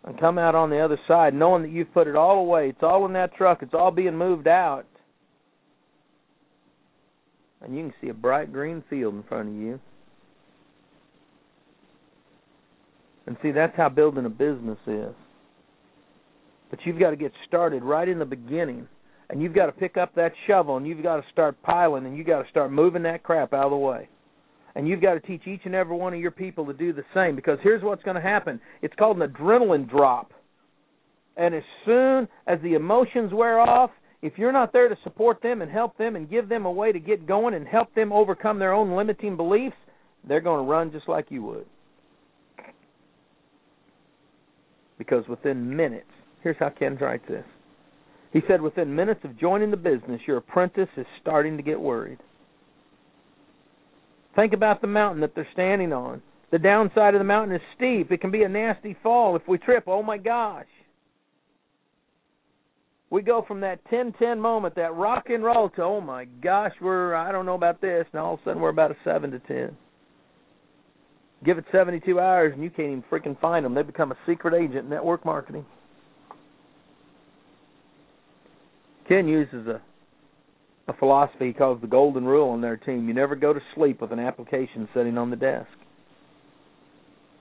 and 0.05 0.19
come 0.19 0.37
out 0.37 0.55
on 0.55 0.69
the 0.69 0.79
other 0.79 0.99
side 1.07 1.33
knowing 1.33 1.63
that 1.63 1.71
you've 1.71 1.93
put 1.93 2.07
it 2.07 2.15
all 2.15 2.39
away. 2.39 2.69
It's 2.69 2.83
all 2.83 3.05
in 3.05 3.13
that 3.13 3.35
truck, 3.35 3.61
it's 3.61 3.73
all 3.73 3.91
being 3.91 4.15
moved 4.15 4.47
out. 4.47 4.85
And 7.61 7.75
you 7.75 7.83
can 7.83 7.93
see 7.99 8.09
a 8.09 8.13
bright 8.13 8.53
green 8.53 8.83
field 8.89 9.15
in 9.15 9.23
front 9.23 9.49
of 9.49 9.55
you. 9.55 9.79
And 13.25 13.35
see, 13.41 13.51
that's 13.51 13.75
how 13.75 13.89
building 13.89 14.25
a 14.25 14.29
business 14.29 14.77
is. 14.85 15.15
But 16.69 16.79
you've 16.85 16.99
got 16.99 17.09
to 17.09 17.15
get 17.15 17.31
started 17.47 17.81
right 17.81 18.07
in 18.07 18.19
the 18.19 18.25
beginning. 18.25 18.87
And 19.31 19.41
you've 19.41 19.55
got 19.55 19.65
to 19.65 19.71
pick 19.71 19.97
up 19.97 20.13
that 20.15 20.33
shovel 20.45 20.77
and 20.77 20.85
you've 20.85 21.01
got 21.01 21.15
to 21.15 21.23
start 21.31 21.59
piling 21.63 22.05
and 22.05 22.15
you've 22.15 22.27
got 22.27 22.43
to 22.43 22.49
start 22.49 22.71
moving 22.71 23.01
that 23.03 23.23
crap 23.23 23.53
out 23.53 23.65
of 23.65 23.71
the 23.71 23.77
way. 23.77 24.07
And 24.75 24.87
you've 24.87 25.01
got 25.01 25.13
to 25.13 25.19
teach 25.21 25.47
each 25.47 25.61
and 25.65 25.73
every 25.73 25.95
one 25.95 26.13
of 26.13 26.19
your 26.19 26.31
people 26.31 26.65
to 26.65 26.73
do 26.73 26.91
the 26.91 27.03
same 27.13 27.35
because 27.35 27.57
here's 27.63 27.81
what's 27.81 28.03
going 28.03 28.15
to 28.15 28.21
happen 28.21 28.59
it's 28.81 28.93
called 28.95 29.21
an 29.21 29.29
adrenaline 29.29 29.89
drop. 29.89 30.31
And 31.37 31.53
as 31.53 31.63
soon 31.85 32.27
as 32.47 32.59
the 32.61 32.73
emotions 32.73 33.33
wear 33.33 33.59
off, 33.59 33.91
if 34.21 34.33
you're 34.37 34.51
not 34.51 34.73
there 34.73 34.89
to 34.89 34.97
support 35.03 35.41
them 35.41 35.61
and 35.61 35.71
help 35.71 35.97
them 35.97 36.15
and 36.15 36.29
give 36.29 36.49
them 36.49 36.65
a 36.65 36.71
way 36.71 36.91
to 36.91 36.99
get 36.99 37.27
going 37.27 37.53
and 37.53 37.67
help 37.67 37.93
them 37.93 38.11
overcome 38.11 38.59
their 38.59 38.73
own 38.73 38.95
limiting 38.95 39.35
beliefs, 39.35 39.75
they're 40.27 40.41
going 40.41 40.65
to 40.65 40.69
run 40.69 40.91
just 40.91 41.07
like 41.07 41.27
you 41.29 41.43
would. 41.43 41.65
Because 44.97 45.27
within 45.27 45.75
minutes, 45.75 46.07
Here's 46.45 46.57
how 46.59 46.69
Ken 46.69 46.95
writes 47.01 47.23
this. 47.27 47.43
He 48.31 48.39
said, 48.47 48.61
Within 48.61 48.95
minutes 48.95 49.21
of 49.23 49.35
joining 49.39 49.71
the 49.71 49.77
business, 49.77 50.21
your 50.27 50.37
apprentice 50.37 50.89
is 50.95 51.07
starting 51.19 51.57
to 51.57 51.63
get 51.63 51.81
worried. 51.81 52.19
Think 54.35 54.53
about 54.53 54.81
the 54.81 54.87
mountain 54.87 55.21
that 55.21 55.33
they're 55.33 55.47
standing 55.53 55.93
on. 55.93 56.21
The 56.51 56.59
downside 56.59 57.15
of 57.15 57.19
the 57.19 57.25
mountain 57.25 57.55
is 57.55 57.61
steep. 57.75 58.11
It 58.11 58.21
can 58.21 58.31
be 58.31 58.43
a 58.43 58.49
nasty 58.49 58.95
fall 59.01 59.35
if 59.35 59.41
we 59.47 59.57
trip. 59.57 59.85
Oh 59.87 60.03
my 60.03 60.17
gosh. 60.17 60.67
We 63.09 63.21
go 63.21 63.45
from 63.47 63.61
that 63.61 63.79
10-10 63.91 64.39
moment, 64.39 64.75
that 64.75 64.93
rock 64.93 65.25
and 65.29 65.43
roll, 65.43 65.69
to 65.71 65.83
oh 65.83 66.01
my 66.01 66.25
gosh, 66.25 66.73
we're 66.81 67.15
I 67.15 67.31
don't 67.31 67.45
know 67.45 67.55
about 67.55 67.79
this. 67.79 68.05
and 68.11 68.21
all 68.21 68.33
of 68.33 68.39
a 68.41 68.43
sudden 68.43 68.61
we're 68.61 68.69
about 68.69 68.91
a 68.91 68.97
seven 69.03 69.31
to 69.31 69.39
ten. 69.39 69.75
Give 71.43 71.57
it 71.57 71.65
72 71.71 72.19
hours 72.19 72.53
and 72.53 72.63
you 72.63 72.69
can't 72.69 72.89
even 72.89 73.03
freaking 73.09 73.39
find 73.39 73.65
them. 73.65 73.73
They 73.73 73.83
become 73.83 74.11
a 74.11 74.17
secret 74.25 74.53
agent 74.53 74.85
in 74.85 74.89
network 74.89 75.23
marketing. 75.23 75.65
Ken 79.07 79.27
uses 79.27 79.67
a 79.67 79.81
a 80.87 80.93
philosophy 80.93 81.47
he 81.47 81.53
calls 81.53 81.81
the 81.81 81.87
golden 81.87 82.25
rule 82.25 82.49
on 82.49 82.61
their 82.61 82.77
team. 82.77 83.07
You 83.07 83.13
never 83.13 83.35
go 83.35 83.53
to 83.53 83.59
sleep 83.73 84.01
with 84.01 84.11
an 84.11 84.19
application 84.19 84.87
sitting 84.93 85.17
on 85.17 85.29
the 85.29 85.35
desk. 85.35 85.69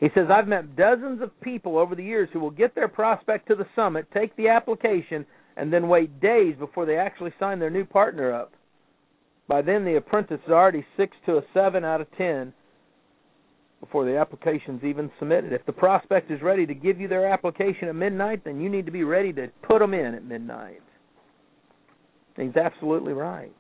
He 0.01 0.09
says, 0.15 0.27
I've 0.31 0.49
met 0.49 0.77
dozens 0.77 1.23
of 1.23 1.41
people 1.41 1.79
over 1.79 1.95
the 1.95 2.03
years 2.03 2.29
who 2.33 2.41
will 2.41 2.51
get 2.51 2.75
their 2.75 2.89
prospect 2.89 3.49
to 3.49 3.55
the 3.55 3.67
summit, 3.77 4.07
take 4.13 4.35
the 4.37 4.49
application, 4.49 5.25
and 5.57 5.73
then 5.73 5.89
wait 5.89 6.21
days 6.21 6.57
before 6.59 6.85
they 6.85 6.97
actually 6.97 7.33
sign 7.39 7.59
their 7.59 7.71
new 7.71 7.85
partner 7.85 8.33
up. 8.33 8.53
By 9.47 9.63
then, 9.63 9.85
the 9.85 9.97
apprentice 9.97 10.41
is 10.47 10.53
already 10.53 10.85
six 10.97 11.17
to 11.27 11.37
a 11.37 11.43
seven 11.53 11.85
out 11.85 12.01
of 12.01 12.09
ten 12.17 12.53
before 13.81 14.07
the 14.07 14.17
application's 14.17 14.83
even 14.83 15.11
submitted. 15.19 15.53
If 15.53 15.67
the 15.67 15.73
prospect 15.73 16.31
is 16.31 16.41
ready 16.41 16.67
to 16.67 16.75
give 16.75 16.99
you 16.99 17.07
their 17.07 17.31
application 17.31 17.89
at 17.89 17.95
midnight, 17.95 18.43
then 18.45 18.61
you 18.61 18.71
need 18.71 18.87
to 18.87 18.93
be 18.93 19.05
ready 19.05 19.33
to 19.35 19.49
put 19.63 19.81
them 19.81 19.93
in 19.93 20.15
at 20.15 20.25
midnight. 20.25 20.83
He's 22.37 22.57
absolutely 22.57 23.13
right. 23.13 23.53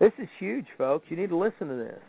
This 0.00 0.12
is 0.18 0.28
huge, 0.38 0.66
folks. 0.78 1.06
You 1.08 1.16
need 1.16 1.28
to 1.28 1.36
listen 1.36 1.68
to 1.68 1.74
this. 1.74 2.00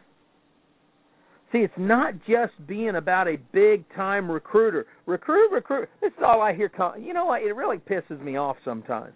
See, 1.51 1.59
it's 1.59 1.73
not 1.77 2.13
just 2.25 2.53
being 2.65 2.95
about 2.95 3.27
a 3.27 3.35
big 3.51 3.83
time 3.93 4.31
recruiter. 4.31 4.85
Recruit, 5.05 5.51
recruit. 5.51 5.89
This 5.99 6.13
is 6.17 6.23
all 6.25 6.41
I 6.41 6.53
hear. 6.53 6.71
You 6.99 7.13
know 7.13 7.25
what? 7.25 7.41
It 7.41 7.53
really 7.53 7.77
pisses 7.77 8.21
me 8.21 8.37
off 8.37 8.55
sometimes. 8.63 9.13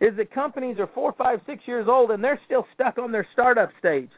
Is 0.00 0.16
that 0.16 0.32
companies 0.32 0.78
are 0.78 0.88
four, 0.94 1.12
five, 1.16 1.40
six 1.46 1.62
years 1.66 1.86
old 1.88 2.10
and 2.10 2.24
they're 2.24 2.40
still 2.46 2.66
stuck 2.74 2.98
on 2.98 3.12
their 3.12 3.26
startup 3.32 3.70
stage. 3.78 4.08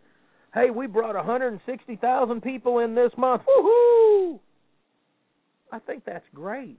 Hey, 0.54 0.70
we 0.70 0.86
brought 0.86 1.16
160,000 1.16 2.40
people 2.40 2.78
in 2.78 2.94
this 2.94 3.10
month. 3.18 3.42
Woohoo! 3.42 4.38
I 5.72 5.80
think 5.80 6.04
that's 6.06 6.24
great. 6.32 6.78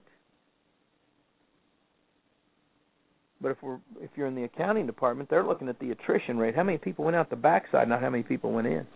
But 3.42 3.52
if 3.52 3.58
we're 3.62 3.78
if 4.02 4.10
you're 4.16 4.28
in 4.28 4.36
the 4.36 4.44
accounting 4.44 4.88
department, 4.88 5.30
they're 5.30 5.46
looking 5.46 5.70
at 5.70 5.80
the 5.80 5.92
attrition 5.92 6.38
rate. 6.38 6.56
How 6.56 6.64
many 6.64 6.78
people 6.78 7.06
went 7.06 7.16
out 7.16 7.30
the 7.30 7.36
backside, 7.36 7.88
not 7.88 8.02
how 8.02 8.10
many 8.10 8.24
people 8.24 8.52
went 8.52 8.68
in. 8.68 8.88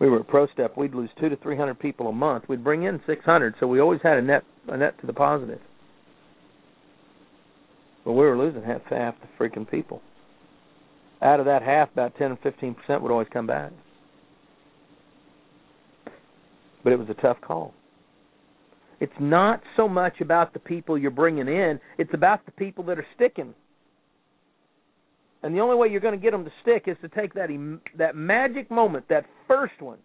We 0.00 0.08
were 0.08 0.20
at 0.20 0.28
ProStep. 0.28 0.76
We'd 0.76 0.94
lose 0.94 1.10
two 1.20 1.28
to 1.28 1.36
three 1.36 1.56
hundred 1.56 1.78
people 1.78 2.08
a 2.08 2.12
month. 2.12 2.44
We'd 2.48 2.64
bring 2.64 2.84
in 2.84 3.00
six 3.06 3.24
hundred, 3.24 3.54
so 3.58 3.66
we 3.66 3.80
always 3.80 4.00
had 4.02 4.18
a 4.18 4.22
net 4.22 4.44
a 4.68 4.76
net 4.76 5.00
to 5.00 5.06
the 5.06 5.12
positive. 5.12 5.60
But 8.04 8.12
we 8.12 8.24
were 8.24 8.36
losing 8.36 8.62
half 8.62 8.82
half 8.90 9.14
the 9.20 9.28
freaking 9.42 9.68
people. 9.68 10.02
Out 11.22 11.40
of 11.40 11.46
that 11.46 11.62
half, 11.62 11.90
about 11.92 12.16
ten 12.16 12.32
or 12.32 12.38
fifteen 12.42 12.74
percent 12.74 13.02
would 13.02 13.10
always 13.10 13.28
come 13.32 13.46
back. 13.46 13.72
But 16.82 16.92
it 16.92 16.98
was 16.98 17.08
a 17.08 17.14
tough 17.14 17.40
call. 17.40 17.72
It's 19.00 19.12
not 19.20 19.62
so 19.76 19.88
much 19.88 20.20
about 20.20 20.52
the 20.52 20.60
people 20.60 20.96
you're 20.96 21.10
bringing 21.10 21.48
in, 21.48 21.80
it's 21.98 22.14
about 22.14 22.44
the 22.46 22.52
people 22.52 22.84
that 22.84 22.98
are 22.98 23.06
sticking. 23.14 23.54
And 25.42 25.54
the 25.54 25.60
only 25.60 25.76
way 25.76 25.88
you're 25.88 26.00
going 26.00 26.18
to 26.18 26.22
get 26.22 26.30
them 26.32 26.44
to 26.44 26.52
stick 26.62 26.84
is 26.86 26.96
to 27.02 27.08
take 27.08 27.34
that 27.34 27.50
that 27.98 28.16
magic 28.16 28.70
moment, 28.70 29.06
that 29.10 29.26
first 29.46 29.80
one, 29.80 29.98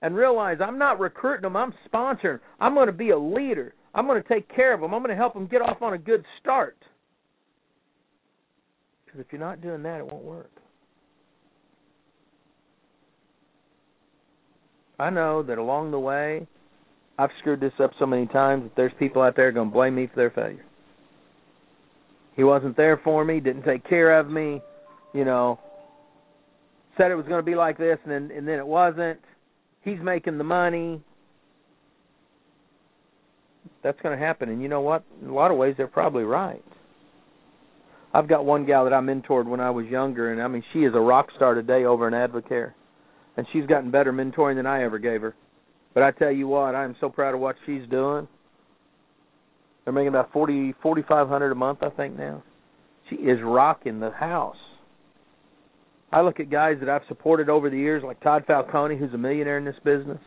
and 0.00 0.14
realize 0.14 0.58
I'm 0.60 0.78
not 0.78 0.98
recruiting 0.98 1.42
them, 1.42 1.56
I'm 1.56 1.74
sponsoring. 1.92 2.40
I'm 2.58 2.74
going 2.74 2.86
to 2.86 2.92
be 2.92 3.10
a 3.10 3.18
leader. 3.18 3.74
I'm 3.94 4.06
going 4.06 4.22
to 4.22 4.28
take 4.28 4.54
care 4.54 4.72
of 4.74 4.80
them. 4.80 4.94
I'm 4.94 5.02
going 5.02 5.14
to 5.14 5.16
help 5.16 5.34
them 5.34 5.46
get 5.46 5.62
off 5.62 5.82
on 5.82 5.92
a 5.92 5.98
good 5.98 6.24
start. 6.40 6.76
Because 9.04 9.20
if 9.20 9.26
you're 9.30 9.40
not 9.40 9.60
doing 9.60 9.82
that, 9.82 9.98
it 9.98 10.06
won't 10.06 10.24
work. 10.24 10.50
I 14.98 15.10
know 15.10 15.42
that 15.42 15.58
along 15.58 15.90
the 15.90 15.98
way, 15.98 16.46
I've 17.18 17.30
screwed 17.38 17.60
this 17.60 17.72
up 17.82 17.92
so 17.98 18.06
many 18.06 18.26
times 18.26 18.64
that 18.64 18.72
there's 18.76 18.92
people 18.98 19.22
out 19.22 19.36
there 19.36 19.52
going 19.52 19.68
to 19.68 19.72
blame 19.72 19.94
me 19.94 20.08
for 20.08 20.16
their 20.16 20.30
failure. 20.30 20.64
He 22.34 22.42
wasn't 22.42 22.76
there 22.76 23.00
for 23.04 23.24
me, 23.24 23.38
didn't 23.38 23.62
take 23.62 23.88
care 23.88 24.18
of 24.18 24.28
me, 24.28 24.60
you 25.12 25.24
know. 25.24 25.60
Said 26.98 27.10
it 27.10 27.14
was 27.14 27.26
going 27.26 27.38
to 27.38 27.44
be 27.44 27.54
like 27.54 27.78
this 27.78 27.98
and 28.04 28.12
then 28.12 28.36
and 28.36 28.46
then 28.46 28.58
it 28.58 28.66
wasn't. 28.66 29.20
He's 29.82 29.98
making 30.02 30.38
the 30.38 30.44
money. 30.44 31.00
That's 33.82 34.00
going 34.00 34.18
to 34.18 34.24
happen 34.24 34.48
and 34.48 34.62
you 34.62 34.68
know 34.68 34.80
what? 34.80 35.04
In 35.22 35.28
a 35.28 35.34
lot 35.34 35.50
of 35.50 35.56
ways 35.56 35.74
they're 35.76 35.86
probably 35.86 36.24
right. 36.24 36.64
I've 38.12 38.28
got 38.28 38.44
one 38.44 38.64
gal 38.64 38.84
that 38.84 38.92
I 38.92 39.00
mentored 39.00 39.46
when 39.46 39.60
I 39.60 39.70
was 39.70 39.86
younger 39.86 40.32
and 40.32 40.42
I 40.42 40.48
mean 40.48 40.64
she 40.72 40.80
is 40.80 40.94
a 40.94 41.00
rock 41.00 41.28
star 41.36 41.54
today 41.54 41.84
over 41.84 42.08
in 42.08 42.14
Advocare. 42.14 42.72
And 43.36 43.46
she's 43.52 43.66
gotten 43.66 43.90
better 43.90 44.12
mentoring 44.12 44.56
than 44.56 44.66
I 44.66 44.84
ever 44.84 44.98
gave 44.98 45.20
her. 45.20 45.34
But 45.94 46.02
I 46.02 46.10
tell 46.10 46.32
you 46.32 46.48
what, 46.48 46.74
I 46.74 46.84
am 46.84 46.96
so 47.00 47.08
proud 47.08 47.34
of 47.34 47.40
what 47.40 47.56
she's 47.64 47.88
doing. 47.88 48.26
They're 49.84 49.92
making 49.92 50.08
about 50.08 50.32
forty, 50.32 50.74
forty-five 50.82 51.28
hundred 51.28 51.52
a 51.52 51.54
month, 51.54 51.78
I 51.82 51.90
think 51.90 52.18
now. 52.18 52.42
She 53.08 53.16
is 53.16 53.38
rocking 53.42 54.00
the 54.00 54.10
house. 54.10 54.56
I 56.10 56.22
look 56.22 56.40
at 56.40 56.50
guys 56.50 56.76
that 56.80 56.88
I've 56.88 57.02
supported 57.08 57.48
over 57.48 57.70
the 57.70 57.76
years, 57.76 58.02
like 58.04 58.20
Todd 58.22 58.44
Falcone, 58.46 58.96
who's 58.96 59.12
a 59.14 59.18
millionaire 59.18 59.58
in 59.58 59.64
this 59.64 59.74
business, 59.84 60.20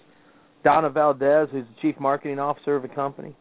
Donna 0.63 0.89
Valdez, 0.89 1.47
who's 1.51 1.65
the 1.65 1.81
chief 1.81 1.99
marketing 1.99 2.39
officer 2.39 2.75
of 2.75 2.83
a 2.83 2.89
company, 2.89 3.35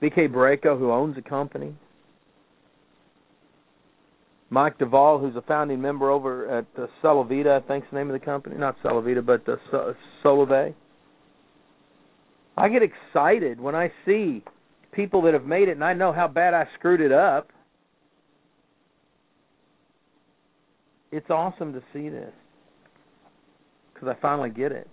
BK 0.00 0.28
Boreyko, 0.32 0.78
who 0.78 0.92
owns 0.92 1.18
a 1.18 1.28
company, 1.28 1.74
Mike 4.50 4.78
Duvall, 4.78 5.18
who's 5.18 5.36
a 5.36 5.42
founding 5.42 5.80
member 5.82 6.10
over 6.10 6.48
at 6.58 6.66
uh, 6.80 6.86
Solovita, 7.02 7.62
I 7.62 7.66
think's 7.66 7.88
the 7.90 7.98
name 7.98 8.08
of 8.08 8.18
the 8.18 8.24
company, 8.24 8.56
not 8.56 8.76
Solovita, 8.82 9.24
but 9.24 9.46
uh, 9.48 9.92
Solove. 10.24 10.74
I 12.58 12.68
get 12.68 12.82
excited 12.82 13.60
when 13.60 13.74
I 13.74 13.92
see 14.04 14.42
people 14.92 15.22
that 15.22 15.34
have 15.34 15.44
made 15.44 15.68
it, 15.68 15.72
and 15.72 15.84
I 15.84 15.92
know 15.92 16.12
how 16.12 16.26
bad 16.26 16.54
I 16.54 16.66
screwed 16.76 17.00
it 17.00 17.12
up. 17.12 17.50
It's 21.12 21.30
awesome 21.30 21.72
to 21.72 21.82
see 21.92 22.08
this 22.08 22.32
because 23.94 24.08
I 24.08 24.20
finally 24.20 24.50
get 24.50 24.72
it. 24.72 24.88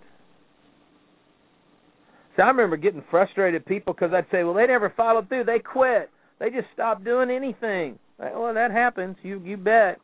See, 2.36 2.42
I 2.42 2.48
remember 2.48 2.76
getting 2.76 3.02
frustrated 3.10 3.62
at 3.62 3.66
people 3.66 3.94
because 3.94 4.12
I'd 4.12 4.30
say, 4.30 4.44
"Well, 4.44 4.54
they 4.54 4.66
never 4.66 4.90
followed 4.90 5.28
through. 5.28 5.44
They 5.44 5.58
quit. 5.58 6.10
They 6.38 6.50
just 6.50 6.70
stopped 6.72 7.04
doing 7.04 7.30
anything." 7.30 7.98
Well, 8.18 8.54
that 8.54 8.70
happens. 8.70 9.16
You 9.22 9.40
you 9.44 9.56
bet. 9.56 10.00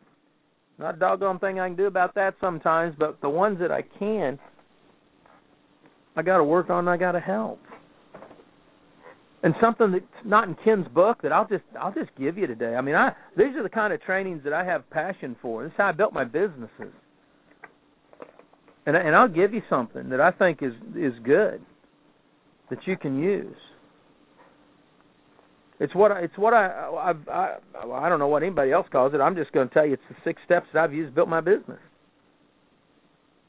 Not 0.78 0.96
a 0.96 0.98
doggone 0.98 1.38
thing 1.38 1.60
I 1.60 1.68
can 1.68 1.76
do 1.76 1.86
about 1.86 2.14
that 2.14 2.34
sometimes, 2.40 2.96
but 2.98 3.20
the 3.20 3.28
ones 3.28 3.58
that 3.60 3.70
I 3.70 3.82
can, 3.82 4.38
I 6.16 6.22
got 6.22 6.38
to 6.38 6.44
work 6.44 6.70
on. 6.70 6.88
I 6.88 6.96
got 6.96 7.12
to 7.12 7.20
help 7.20 7.58
and 9.42 9.54
something 9.60 9.90
that's 9.92 10.04
not 10.24 10.48
in 10.48 10.56
Ken's 10.64 10.86
book 10.88 11.22
that 11.22 11.32
I'll 11.32 11.48
just 11.48 11.64
I'll 11.80 11.92
just 11.92 12.10
give 12.18 12.38
you 12.38 12.46
today. 12.46 12.74
I 12.76 12.80
mean, 12.80 12.94
I 12.94 13.12
these 13.36 13.56
are 13.56 13.62
the 13.62 13.68
kind 13.68 13.92
of 13.92 14.00
trainings 14.02 14.42
that 14.44 14.52
I 14.52 14.64
have 14.64 14.88
passion 14.90 15.36
for. 15.42 15.64
This 15.64 15.70
is 15.70 15.76
how 15.76 15.88
I 15.88 15.92
built 15.92 16.12
my 16.12 16.24
businesses. 16.24 16.92
And 18.86 18.96
and 18.96 19.16
I'll 19.16 19.28
give 19.28 19.52
you 19.52 19.62
something 19.68 20.10
that 20.10 20.20
I 20.20 20.30
think 20.30 20.62
is 20.62 20.72
is 20.96 21.14
good 21.24 21.60
that 22.70 22.78
you 22.86 22.96
can 22.96 23.18
use. 23.18 23.56
It's 25.80 25.94
what 25.94 26.12
I, 26.12 26.20
it's 26.20 26.38
what 26.38 26.54
I 26.54 26.88
I've, 26.96 27.28
I 27.28 27.56
I 27.74 28.08
don't 28.08 28.20
know 28.20 28.28
what 28.28 28.44
anybody 28.44 28.70
else 28.70 28.86
calls 28.92 29.12
it. 29.14 29.20
I'm 29.20 29.34
just 29.34 29.50
going 29.52 29.68
to 29.68 29.74
tell 29.74 29.86
you 29.86 29.94
it's 29.94 30.02
the 30.08 30.16
six 30.24 30.40
steps 30.44 30.66
that 30.72 30.84
I've 30.84 30.94
used 30.94 31.10
to 31.10 31.14
build 31.14 31.28
my 31.28 31.40
business. 31.40 31.80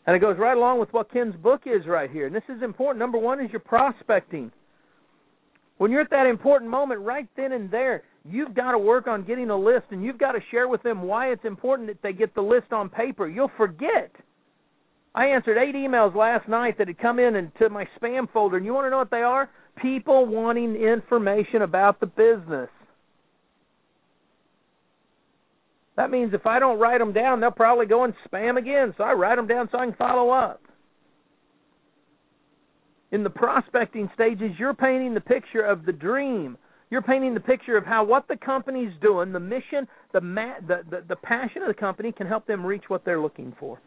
And 0.05 0.15
it 0.15 0.19
goes 0.19 0.37
right 0.37 0.57
along 0.57 0.79
with 0.79 0.91
what 0.91 1.11
Ken's 1.11 1.35
book 1.35 1.61
is 1.65 1.87
right 1.87 2.11
here. 2.11 2.27
And 2.27 2.35
this 2.35 2.43
is 2.49 2.61
important. 2.61 2.99
Number 2.99 3.17
1 3.17 3.39
is 3.39 3.51
your 3.51 3.61
prospecting. 3.61 4.51
When 5.77 5.91
you're 5.91 6.01
at 6.01 6.09
that 6.11 6.27
important 6.27 6.69
moment, 6.69 7.01
right 7.01 7.27
then 7.35 7.51
and 7.51 7.71
there, 7.71 8.03
you've 8.25 8.53
got 8.53 8.71
to 8.71 8.77
work 8.77 9.07
on 9.07 9.25
getting 9.25 9.49
a 9.49 9.57
list 9.57 9.85
and 9.91 10.03
you've 10.03 10.17
got 10.17 10.33
to 10.33 10.39
share 10.51 10.67
with 10.67 10.83
them 10.83 11.03
why 11.03 11.31
it's 11.31 11.45
important 11.45 11.87
that 11.87 12.01
they 12.03 12.13
get 12.13 12.35
the 12.35 12.41
list 12.41 12.71
on 12.71 12.89
paper. 12.89 13.27
You'll 13.27 13.51
forget. 13.57 14.11
I 15.15 15.27
answered 15.27 15.57
eight 15.57 15.75
emails 15.75 16.15
last 16.15 16.47
night 16.49 16.77
that 16.77 16.87
had 16.87 16.97
come 16.97 17.19
in 17.19 17.35
into 17.35 17.69
my 17.69 17.87
spam 17.99 18.31
folder, 18.31 18.57
and 18.57 18.65
you 18.65 18.73
want 18.73 18.87
to 18.87 18.89
know 18.89 18.97
what 18.97 19.11
they 19.11 19.21
are? 19.21 19.49
People 19.79 20.25
wanting 20.25 20.75
information 20.75 21.61
about 21.61 21.99
the 21.99 22.07
business. 22.07 22.69
That 25.95 26.09
means 26.09 26.33
if 26.33 26.45
I 26.47 26.59
don't 26.59 26.79
write 26.79 26.99
them 26.99 27.13
down, 27.13 27.39
they'll 27.39 27.51
probably 27.51 27.85
go 27.85 28.03
and 28.03 28.13
spam 28.27 28.57
again. 28.57 28.93
So 28.97 29.03
I 29.03 29.13
write 29.13 29.35
them 29.35 29.47
down 29.47 29.69
so 29.71 29.77
I 29.77 29.85
can 29.85 29.95
follow 29.95 30.31
up 30.31 30.61
in 33.13 33.23
the 33.23 33.29
prospecting 33.29 34.09
stages, 34.15 34.51
you're 34.57 34.73
painting 34.73 35.13
the 35.13 35.21
picture 35.21 35.61
of 35.61 35.85
the 35.85 35.91
dream. 35.91 36.57
You're 36.89 37.03
painting 37.03 37.35
the 37.35 37.39
picture 37.39 37.77
of 37.77 37.85
how 37.85 38.03
what 38.03 38.27
the 38.27 38.35
company's 38.35 38.91
doing, 39.01 39.31
the 39.31 39.39
mission, 39.39 39.87
the, 40.13 40.21
ma- 40.21 40.59
the, 40.67 40.81
the 40.89 41.03
the 41.09 41.15
passion 41.15 41.61
of 41.61 41.67
the 41.67 41.79
company 41.79 42.11
can 42.11 42.25
help 42.25 42.47
them 42.47 42.65
reach 42.65 42.83
what 42.87 43.05
they're 43.05 43.21
looking 43.21 43.55
for. 43.59 43.79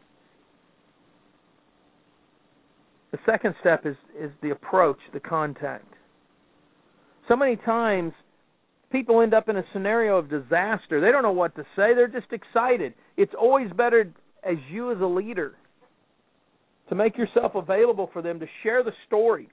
The 3.10 3.18
second 3.26 3.56
step 3.60 3.84
is 3.84 3.96
is 4.18 4.30
the 4.42 4.50
approach, 4.50 4.98
the 5.12 5.20
contact. 5.20 5.92
So 7.26 7.34
many 7.34 7.56
times 7.56 8.12
people 8.90 9.20
end 9.20 9.34
up 9.34 9.48
in 9.48 9.56
a 9.56 9.64
scenario 9.72 10.18
of 10.18 10.30
disaster. 10.30 11.00
They 11.00 11.10
don't 11.10 11.22
know 11.22 11.32
what 11.32 11.54
to 11.56 11.62
say. 11.76 11.94
They're 11.94 12.08
just 12.08 12.32
excited. 12.32 12.94
It's 13.16 13.34
always 13.38 13.70
better 13.72 14.12
as 14.42 14.56
you 14.70 14.92
as 14.92 15.00
a 15.00 15.06
leader 15.06 15.54
to 16.88 16.94
make 16.94 17.16
yourself 17.18 17.54
available 17.54 18.10
for 18.12 18.22
them 18.22 18.38
to 18.40 18.46
share 18.62 18.82
the 18.82 18.92
story. 19.06 19.48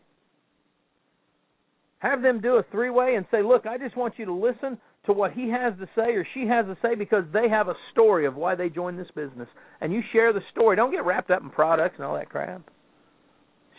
Have 1.99 2.21
them 2.21 2.41
do 2.41 2.55
a 2.55 2.65
three 2.71 2.89
way 2.89 3.15
and 3.15 3.25
say, 3.31 3.41
Look, 3.41 3.65
I 3.65 3.77
just 3.77 3.95
want 3.95 4.15
you 4.17 4.25
to 4.25 4.33
listen 4.33 4.77
to 5.05 5.13
what 5.13 5.31
he 5.31 5.49
has 5.49 5.73
to 5.79 5.87
say 5.95 6.13
or 6.13 6.27
she 6.33 6.45
has 6.47 6.65
to 6.65 6.77
say 6.81 6.95
because 6.95 7.23
they 7.33 7.49
have 7.49 7.67
a 7.67 7.75
story 7.91 8.25
of 8.25 8.35
why 8.35 8.55
they 8.55 8.69
joined 8.69 8.99
this 8.99 9.11
business. 9.15 9.47
And 9.81 9.91
you 9.91 10.01
share 10.11 10.31
the 10.33 10.41
story. 10.51 10.75
Don't 10.75 10.91
get 10.91 11.05
wrapped 11.05 11.31
up 11.31 11.41
in 11.41 11.49
products 11.49 11.95
and 11.97 12.05
all 12.05 12.15
that 12.15 12.29
crap. 12.29 12.61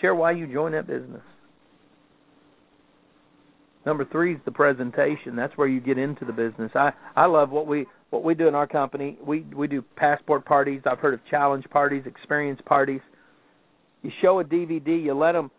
Share 0.00 0.14
why 0.14 0.32
you 0.32 0.46
joined 0.46 0.74
that 0.74 0.86
business. 0.86 1.22
Number 3.86 4.06
three 4.10 4.34
is 4.34 4.40
the 4.44 4.50
presentation. 4.50 5.36
That's 5.36 5.56
where 5.56 5.68
you 5.68 5.80
get 5.80 5.98
into 5.98 6.24
the 6.24 6.32
business. 6.32 6.72
I 6.74 6.92
I 7.16 7.26
love 7.26 7.50
what 7.50 7.66
we 7.66 7.86
what 8.10 8.24
we 8.24 8.34
do 8.34 8.48
in 8.48 8.54
our 8.54 8.66
company. 8.66 9.18
We 9.24 9.40
we 9.54 9.68
do 9.68 9.82
passport 9.96 10.44
parties. 10.44 10.82
I've 10.86 10.98
heard 10.98 11.14
of 11.14 11.20
challenge 11.30 11.64
parties, 11.70 12.04
experience 12.06 12.60
parties. 12.64 13.00
You 14.02 14.10
show 14.22 14.40
a 14.40 14.44
DVD, 14.44 15.02
you 15.02 15.14
let 15.14 15.32
them 15.32 15.50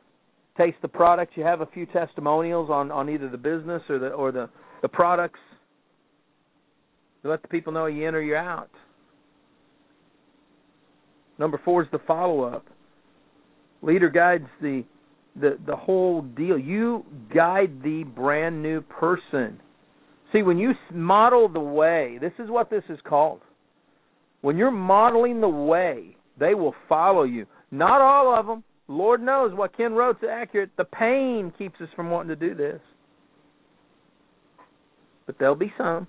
taste 0.58 0.78
the 0.82 0.88
product. 0.88 1.34
You 1.36 1.44
have 1.44 1.62
a 1.62 1.68
few 1.68 1.86
testimonials 1.86 2.70
on 2.70 2.92
on 2.92 3.10
either 3.10 3.30
the 3.30 3.38
business 3.38 3.84
or 3.90 4.00
the 4.00 4.10
or 4.10 4.32
the 4.32 4.50
the 4.82 4.90
products. 4.90 5.40
You 7.24 7.30
let 7.30 7.42
the 7.42 7.48
people 7.48 7.74
know 7.74 7.86
you 7.86 8.08
in 8.08 8.16
or 8.16 8.22
you're 8.22 8.38
out. 8.38 8.70
Number 11.38 11.60
four 11.64 11.84
is 11.84 11.90
the 11.92 12.00
follow 12.08 12.44
up. 12.44 12.66
Leader 13.82 14.10
guides 14.10 14.48
the 14.62 14.84
the 15.40 15.58
the 15.66 15.76
whole 15.76 16.22
deal. 16.22 16.58
You 16.58 17.06
guide 17.34 17.84
the 17.84 18.04
brand 18.04 18.62
new 18.62 18.82
person. 18.82 19.60
See, 20.32 20.42
when 20.42 20.58
you 20.58 20.72
model 20.94 21.50
the 21.50 21.60
way, 21.60 22.18
this 22.20 22.34
is 22.40 22.50
what 22.50 22.70
this 22.70 22.84
is 22.90 23.00
called. 23.08 23.42
When 24.42 24.58
you're 24.58 24.72
modeling 24.72 25.42
the 25.42 25.50
way, 25.50 26.18
they 26.40 26.54
will 26.54 26.76
follow 26.88 27.24
you. 27.24 27.46
Not 27.72 28.02
all 28.02 28.38
of 28.38 28.46
them. 28.46 28.64
Lord 28.88 29.22
knows 29.22 29.54
what 29.56 29.76
Ken 29.76 29.94
wrote's 29.94 30.24
accurate. 30.30 30.72
The 30.78 30.84
pain 30.84 31.52
keeps 31.58 31.80
us 31.82 31.90
from 31.96 32.12
wanting 32.12 32.30
to 32.30 32.36
do 32.36 32.54
this. 32.54 32.80
But 35.26 35.40
there'll 35.40 35.56
be 35.56 35.74
some. 35.78 36.08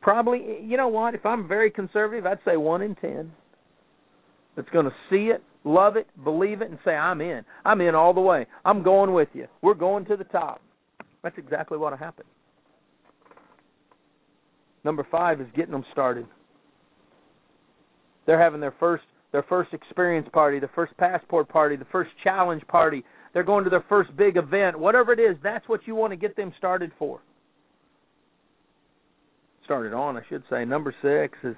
Probably, 0.00 0.60
you 0.62 0.76
know 0.76 0.88
what? 0.88 1.14
If 1.14 1.24
I'm 1.24 1.46
very 1.46 1.70
conservative, 1.70 2.26
I'd 2.26 2.38
say 2.44 2.56
one 2.56 2.82
in 2.82 2.94
ten 2.96 3.32
that's 4.56 4.68
going 4.70 4.86
to 4.86 4.94
see 5.10 5.26
it, 5.26 5.42
love 5.64 5.96
it, 5.96 6.08
believe 6.24 6.62
it, 6.62 6.70
and 6.70 6.78
say, 6.84 6.92
I'm 6.92 7.20
in. 7.20 7.44
I'm 7.64 7.80
in 7.80 7.94
all 7.94 8.14
the 8.14 8.20
way. 8.20 8.46
I'm 8.64 8.82
going 8.82 9.12
with 9.12 9.28
you. 9.34 9.46
We're 9.62 9.74
going 9.74 10.06
to 10.06 10.16
the 10.16 10.24
top. 10.24 10.62
That's 11.22 11.36
exactly 11.38 11.78
what 11.78 11.96
happened. 11.98 12.28
Number 14.84 15.06
five 15.10 15.40
is 15.40 15.48
getting 15.54 15.72
them 15.72 15.84
started. 15.92 16.26
They're 18.26 18.40
having 18.40 18.60
their 18.60 18.74
first 18.78 19.04
their 19.32 19.42
first 19.42 19.74
experience 19.74 20.28
party, 20.32 20.60
the 20.60 20.70
first 20.74 20.96
passport 20.96 21.48
party, 21.48 21.76
the 21.76 21.84
first 21.92 22.10
challenge 22.24 22.62
party. 22.68 23.04
They're 23.34 23.42
going 23.42 23.64
to 23.64 23.70
their 23.70 23.84
first 23.88 24.16
big 24.16 24.36
event. 24.36 24.78
Whatever 24.78 25.12
it 25.12 25.20
is, 25.20 25.36
that's 25.42 25.68
what 25.68 25.80
you 25.86 25.94
want 25.94 26.12
to 26.12 26.16
get 26.16 26.36
them 26.36 26.54
started 26.56 26.90
for. 26.98 27.20
Started 29.64 29.92
on, 29.92 30.16
I 30.16 30.22
should 30.28 30.42
say. 30.48 30.64
Number 30.64 30.94
six 31.02 31.36
is 31.42 31.56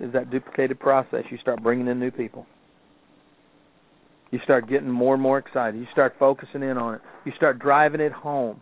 is 0.00 0.12
that 0.12 0.30
duplicated 0.30 0.78
process. 0.80 1.24
You 1.30 1.38
start 1.38 1.62
bringing 1.62 1.86
in 1.88 1.98
new 1.98 2.10
people. 2.10 2.46
You 4.30 4.40
start 4.42 4.68
getting 4.68 4.90
more 4.90 5.14
and 5.14 5.22
more 5.22 5.38
excited. 5.38 5.78
You 5.78 5.86
start 5.92 6.14
focusing 6.18 6.62
in 6.62 6.76
on 6.76 6.94
it. 6.94 7.00
You 7.24 7.32
start 7.36 7.58
driving 7.58 8.00
it 8.00 8.12
home. 8.12 8.60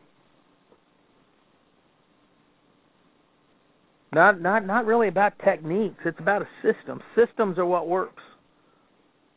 Not 4.12 4.42
not 4.42 4.66
not 4.66 4.84
really 4.84 5.08
about 5.08 5.32
techniques. 5.42 6.02
It's 6.04 6.18
about 6.18 6.42
a 6.42 6.48
system. 6.62 7.00
Systems 7.16 7.58
are 7.58 7.64
what 7.64 7.88
works. 7.88 8.22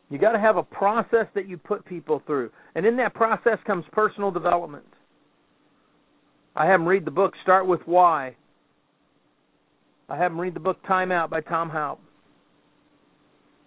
You 0.10 0.20
got 0.20 0.34
to 0.34 0.40
have 0.40 0.58
a 0.58 0.64
process 0.64 1.28
that 1.34 1.48
you 1.48 1.58
put 1.58 1.86
people 1.86 2.22
through, 2.28 2.52
and 2.76 2.86
in 2.86 2.98
that 2.98 3.14
process 3.14 3.58
comes 3.66 3.86
personal 3.92 4.32
development. 4.32 4.86
I 6.56 6.66
have 6.66 6.80
them 6.80 6.88
read 6.88 7.06
the 7.06 7.12
book 7.12 7.34
Start 7.44 7.66
with 7.68 7.82
Why. 7.86 8.36
I 10.10 10.18
have 10.18 10.32
them 10.32 10.40
read 10.40 10.54
the 10.54 10.60
book 10.60 10.78
Time 10.88 11.12
Out 11.12 11.30
by 11.30 11.42
Tom 11.42 11.70
Houp. 11.70 12.00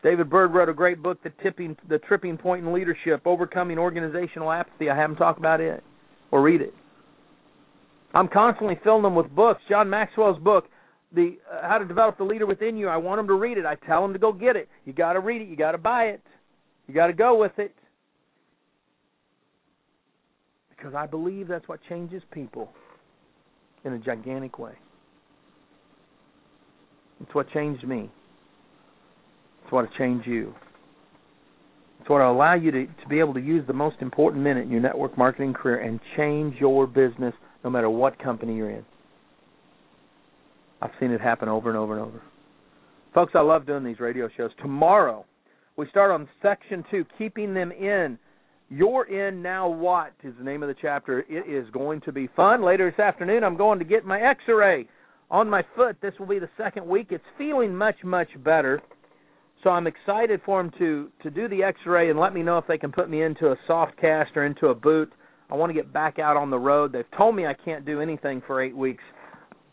David 0.02 0.30
Bird 0.30 0.54
wrote 0.54 0.68
a 0.68 0.74
great 0.74 1.02
book, 1.02 1.20
The 1.24 1.32
Tipping 1.42 1.76
The 1.88 1.98
Tripping 1.98 2.36
Point 2.36 2.64
in 2.64 2.72
Leadership, 2.72 3.22
Overcoming 3.26 3.78
Organizational 3.78 4.52
Apathy. 4.52 4.90
I 4.90 4.96
have 4.96 5.10
them 5.10 5.16
talk 5.16 5.38
about 5.38 5.60
it 5.60 5.82
or 6.30 6.40
read 6.40 6.60
it. 6.60 6.72
I'm 8.14 8.28
constantly 8.28 8.78
filling 8.84 9.02
them 9.02 9.16
with 9.16 9.34
books. 9.34 9.60
John 9.68 9.90
Maxwell's 9.90 10.38
book, 10.38 10.66
the 11.12 11.38
uh, 11.52 11.68
How 11.68 11.78
to 11.78 11.84
Develop 11.84 12.16
the 12.16 12.24
Leader 12.24 12.46
Within 12.46 12.76
You. 12.76 12.88
I 12.88 12.96
want 12.96 13.18
them 13.18 13.26
to 13.26 13.34
read 13.34 13.58
it. 13.58 13.66
I 13.66 13.74
tell 13.74 14.02
them 14.02 14.12
to 14.12 14.18
go 14.18 14.32
get 14.32 14.54
it. 14.54 14.68
You 14.84 14.92
got 14.92 15.14
to 15.14 15.20
read 15.20 15.42
it. 15.42 15.48
You 15.48 15.56
got 15.56 15.72
to 15.72 15.78
buy 15.78 16.04
it. 16.04 16.22
You 16.86 16.94
got 16.94 17.08
to 17.08 17.12
go 17.12 17.36
with 17.36 17.58
it. 17.58 17.74
Because 20.70 20.94
I 20.94 21.06
believe 21.06 21.48
that's 21.48 21.66
what 21.66 21.80
changes 21.88 22.22
people 22.30 22.70
in 23.84 23.94
a 23.94 23.98
gigantic 23.98 24.58
way. 24.60 24.74
It's 27.20 27.34
what 27.34 27.50
changed 27.50 27.86
me. 27.86 28.10
It's 29.62 29.72
what 29.72 29.84
will 29.84 29.96
change 29.98 30.26
you. 30.26 30.54
It's 32.00 32.08
what 32.08 32.20
will 32.20 32.32
allow 32.32 32.54
you 32.54 32.70
to, 32.70 32.86
to 32.86 33.08
be 33.08 33.18
able 33.18 33.34
to 33.34 33.40
use 33.40 33.66
the 33.66 33.72
most 33.72 33.96
important 34.00 34.42
minute 34.42 34.64
in 34.64 34.70
your 34.70 34.80
network 34.80 35.18
marketing 35.18 35.52
career 35.52 35.80
and 35.80 36.00
change 36.16 36.54
your 36.60 36.86
business 36.86 37.34
no 37.64 37.70
matter 37.70 37.90
what 37.90 38.18
company 38.18 38.56
you're 38.56 38.70
in. 38.70 38.84
I've 40.80 40.92
seen 41.00 41.10
it 41.10 41.20
happen 41.20 41.48
over 41.48 41.68
and 41.68 41.78
over 41.78 41.98
and 41.98 42.06
over. 42.06 42.22
Folks, 43.14 43.32
I 43.34 43.40
love 43.40 43.66
doing 43.66 43.84
these 43.84 43.98
radio 43.98 44.28
shows. 44.36 44.50
Tomorrow, 44.62 45.24
we 45.76 45.88
start 45.90 46.10
on 46.10 46.28
section 46.40 46.84
two, 46.90 47.04
keeping 47.16 47.52
them 47.52 47.72
in. 47.72 48.18
You're 48.70 49.04
in 49.06 49.42
now 49.42 49.68
what 49.68 50.12
is 50.22 50.34
the 50.38 50.44
name 50.44 50.62
of 50.62 50.68
the 50.68 50.74
chapter. 50.80 51.24
It 51.28 51.50
is 51.50 51.68
going 51.70 52.00
to 52.02 52.12
be 52.12 52.28
fun. 52.36 52.64
Later 52.64 52.90
this 52.90 53.00
afternoon, 53.00 53.42
I'm 53.42 53.56
going 53.56 53.78
to 53.78 53.84
get 53.84 54.04
my 54.04 54.20
x 54.20 54.40
ray 54.46 54.86
on 55.30 55.48
my 55.48 55.62
foot. 55.76 55.96
This 56.00 56.14
will 56.18 56.26
be 56.26 56.38
the 56.38 56.50
second 56.56 56.86
week. 56.86 57.08
It's 57.10 57.24
feeling 57.36 57.74
much, 57.74 57.96
much 58.04 58.28
better. 58.44 58.80
So 59.62 59.70
I'm 59.70 59.86
excited 59.86 60.40
for 60.46 60.62
them 60.62 60.72
to 60.78 61.10
to 61.22 61.30
do 61.30 61.48
the 61.48 61.64
X-ray 61.64 62.10
and 62.10 62.18
let 62.18 62.32
me 62.32 62.42
know 62.42 62.58
if 62.58 62.66
they 62.66 62.78
can 62.78 62.92
put 62.92 63.10
me 63.10 63.22
into 63.22 63.50
a 63.50 63.56
soft 63.66 63.98
cast 64.00 64.36
or 64.36 64.44
into 64.46 64.68
a 64.68 64.74
boot. 64.74 65.12
I 65.50 65.54
want 65.54 65.70
to 65.70 65.74
get 65.74 65.92
back 65.92 66.18
out 66.18 66.36
on 66.36 66.50
the 66.50 66.58
road. 66.58 66.92
They've 66.92 67.10
told 67.16 67.34
me 67.34 67.46
I 67.46 67.54
can't 67.54 67.84
do 67.84 68.00
anything 68.00 68.42
for 68.46 68.62
eight 68.62 68.76
weeks, 68.76 69.02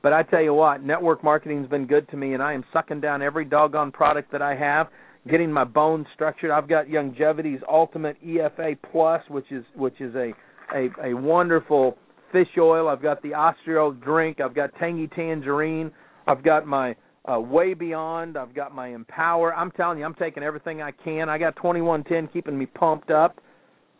but 0.01 0.13
I 0.13 0.23
tell 0.23 0.41
you 0.41 0.53
what, 0.53 0.83
network 0.83 1.23
marketing's 1.23 1.67
been 1.67 1.85
good 1.85 2.09
to 2.09 2.17
me, 2.17 2.33
and 2.33 2.41
I 2.41 2.53
am 2.53 2.63
sucking 2.71 3.01
down 3.01 3.21
every 3.21 3.45
doggone 3.45 3.91
product 3.91 4.31
that 4.31 4.41
I 4.41 4.55
have, 4.55 4.87
getting 5.29 5.51
my 5.51 5.65
bones 5.65 6.07
structured. 6.15 6.49
I've 6.49 6.69
got 6.69 6.87
Youngevity's 6.87 7.61
Ultimate 7.69 8.15
EFA 8.25 8.77
Plus, 8.91 9.21
which 9.29 9.51
is 9.51 9.63
which 9.75 9.99
is 9.99 10.15
a 10.15 10.31
a, 10.73 10.89
a 11.09 11.13
wonderful 11.13 11.97
fish 12.35 12.57
oil. 12.57 12.89
I've 12.89 13.01
got 13.01 13.21
the 13.21 13.29
Osteo 13.29 13.97
drink. 14.03 14.41
I've 14.41 14.53
got 14.53 14.71
Tangy 14.77 15.07
Tangerine. 15.07 15.89
I've 16.27 16.43
got 16.43 16.67
my 16.67 16.93
uh, 17.31 17.39
way 17.39 17.73
beyond. 17.73 18.37
I've 18.37 18.53
got 18.53 18.75
my 18.75 18.89
Empower. 18.89 19.55
I'm 19.55 19.71
telling 19.71 19.99
you, 19.99 20.03
I'm 20.03 20.15
taking 20.15 20.43
everything 20.43 20.81
I 20.81 20.91
can. 20.91 21.29
I 21.29 21.37
got 21.37 21.55
2110 21.55 22.27
keeping 22.33 22.57
me 22.57 22.65
pumped 22.65 23.09
up. 23.09 23.39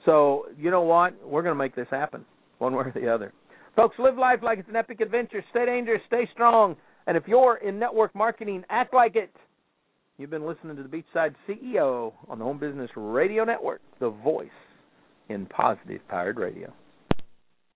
So 0.03 0.47
you 0.57 0.69
know 0.69 0.81
what? 0.81 1.13
We're 1.25 1.43
going 1.43 1.55
to 1.55 1.57
make 1.57 1.75
this 1.75 1.87
happen, 1.89 2.25
one 2.57 2.73
way 2.73 2.83
or 2.83 2.93
the 2.93 3.07
other. 3.07 3.31
Folks, 3.73 3.95
live 3.99 4.17
life 4.17 4.39
like 4.43 4.59
it's 4.59 4.67
an 4.69 4.75
epic 4.75 4.99
adventure. 4.99 5.41
Stay 5.51 5.65
dangerous. 5.65 6.01
Stay 6.07 6.27
strong. 6.33 6.75
And 7.07 7.15
if 7.15 7.23
you're 7.27 7.55
in 7.57 7.79
network 7.79 8.13
marketing, 8.13 8.65
act 8.69 8.93
like 8.93 9.15
it. 9.15 9.33
You've 10.17 10.29
been 10.29 10.45
listening 10.45 10.75
to 10.75 10.83
the 10.83 10.89
Beachside 10.89 11.35
CEO 11.47 12.11
on 12.27 12.39
the 12.39 12.43
Home 12.43 12.59
Business 12.59 12.89
Radio 12.97 13.45
Network, 13.45 13.79
the 14.01 14.09
voice 14.09 14.49
in 15.29 15.45
positive 15.45 16.01
powered 16.09 16.37
radio. 16.37 16.73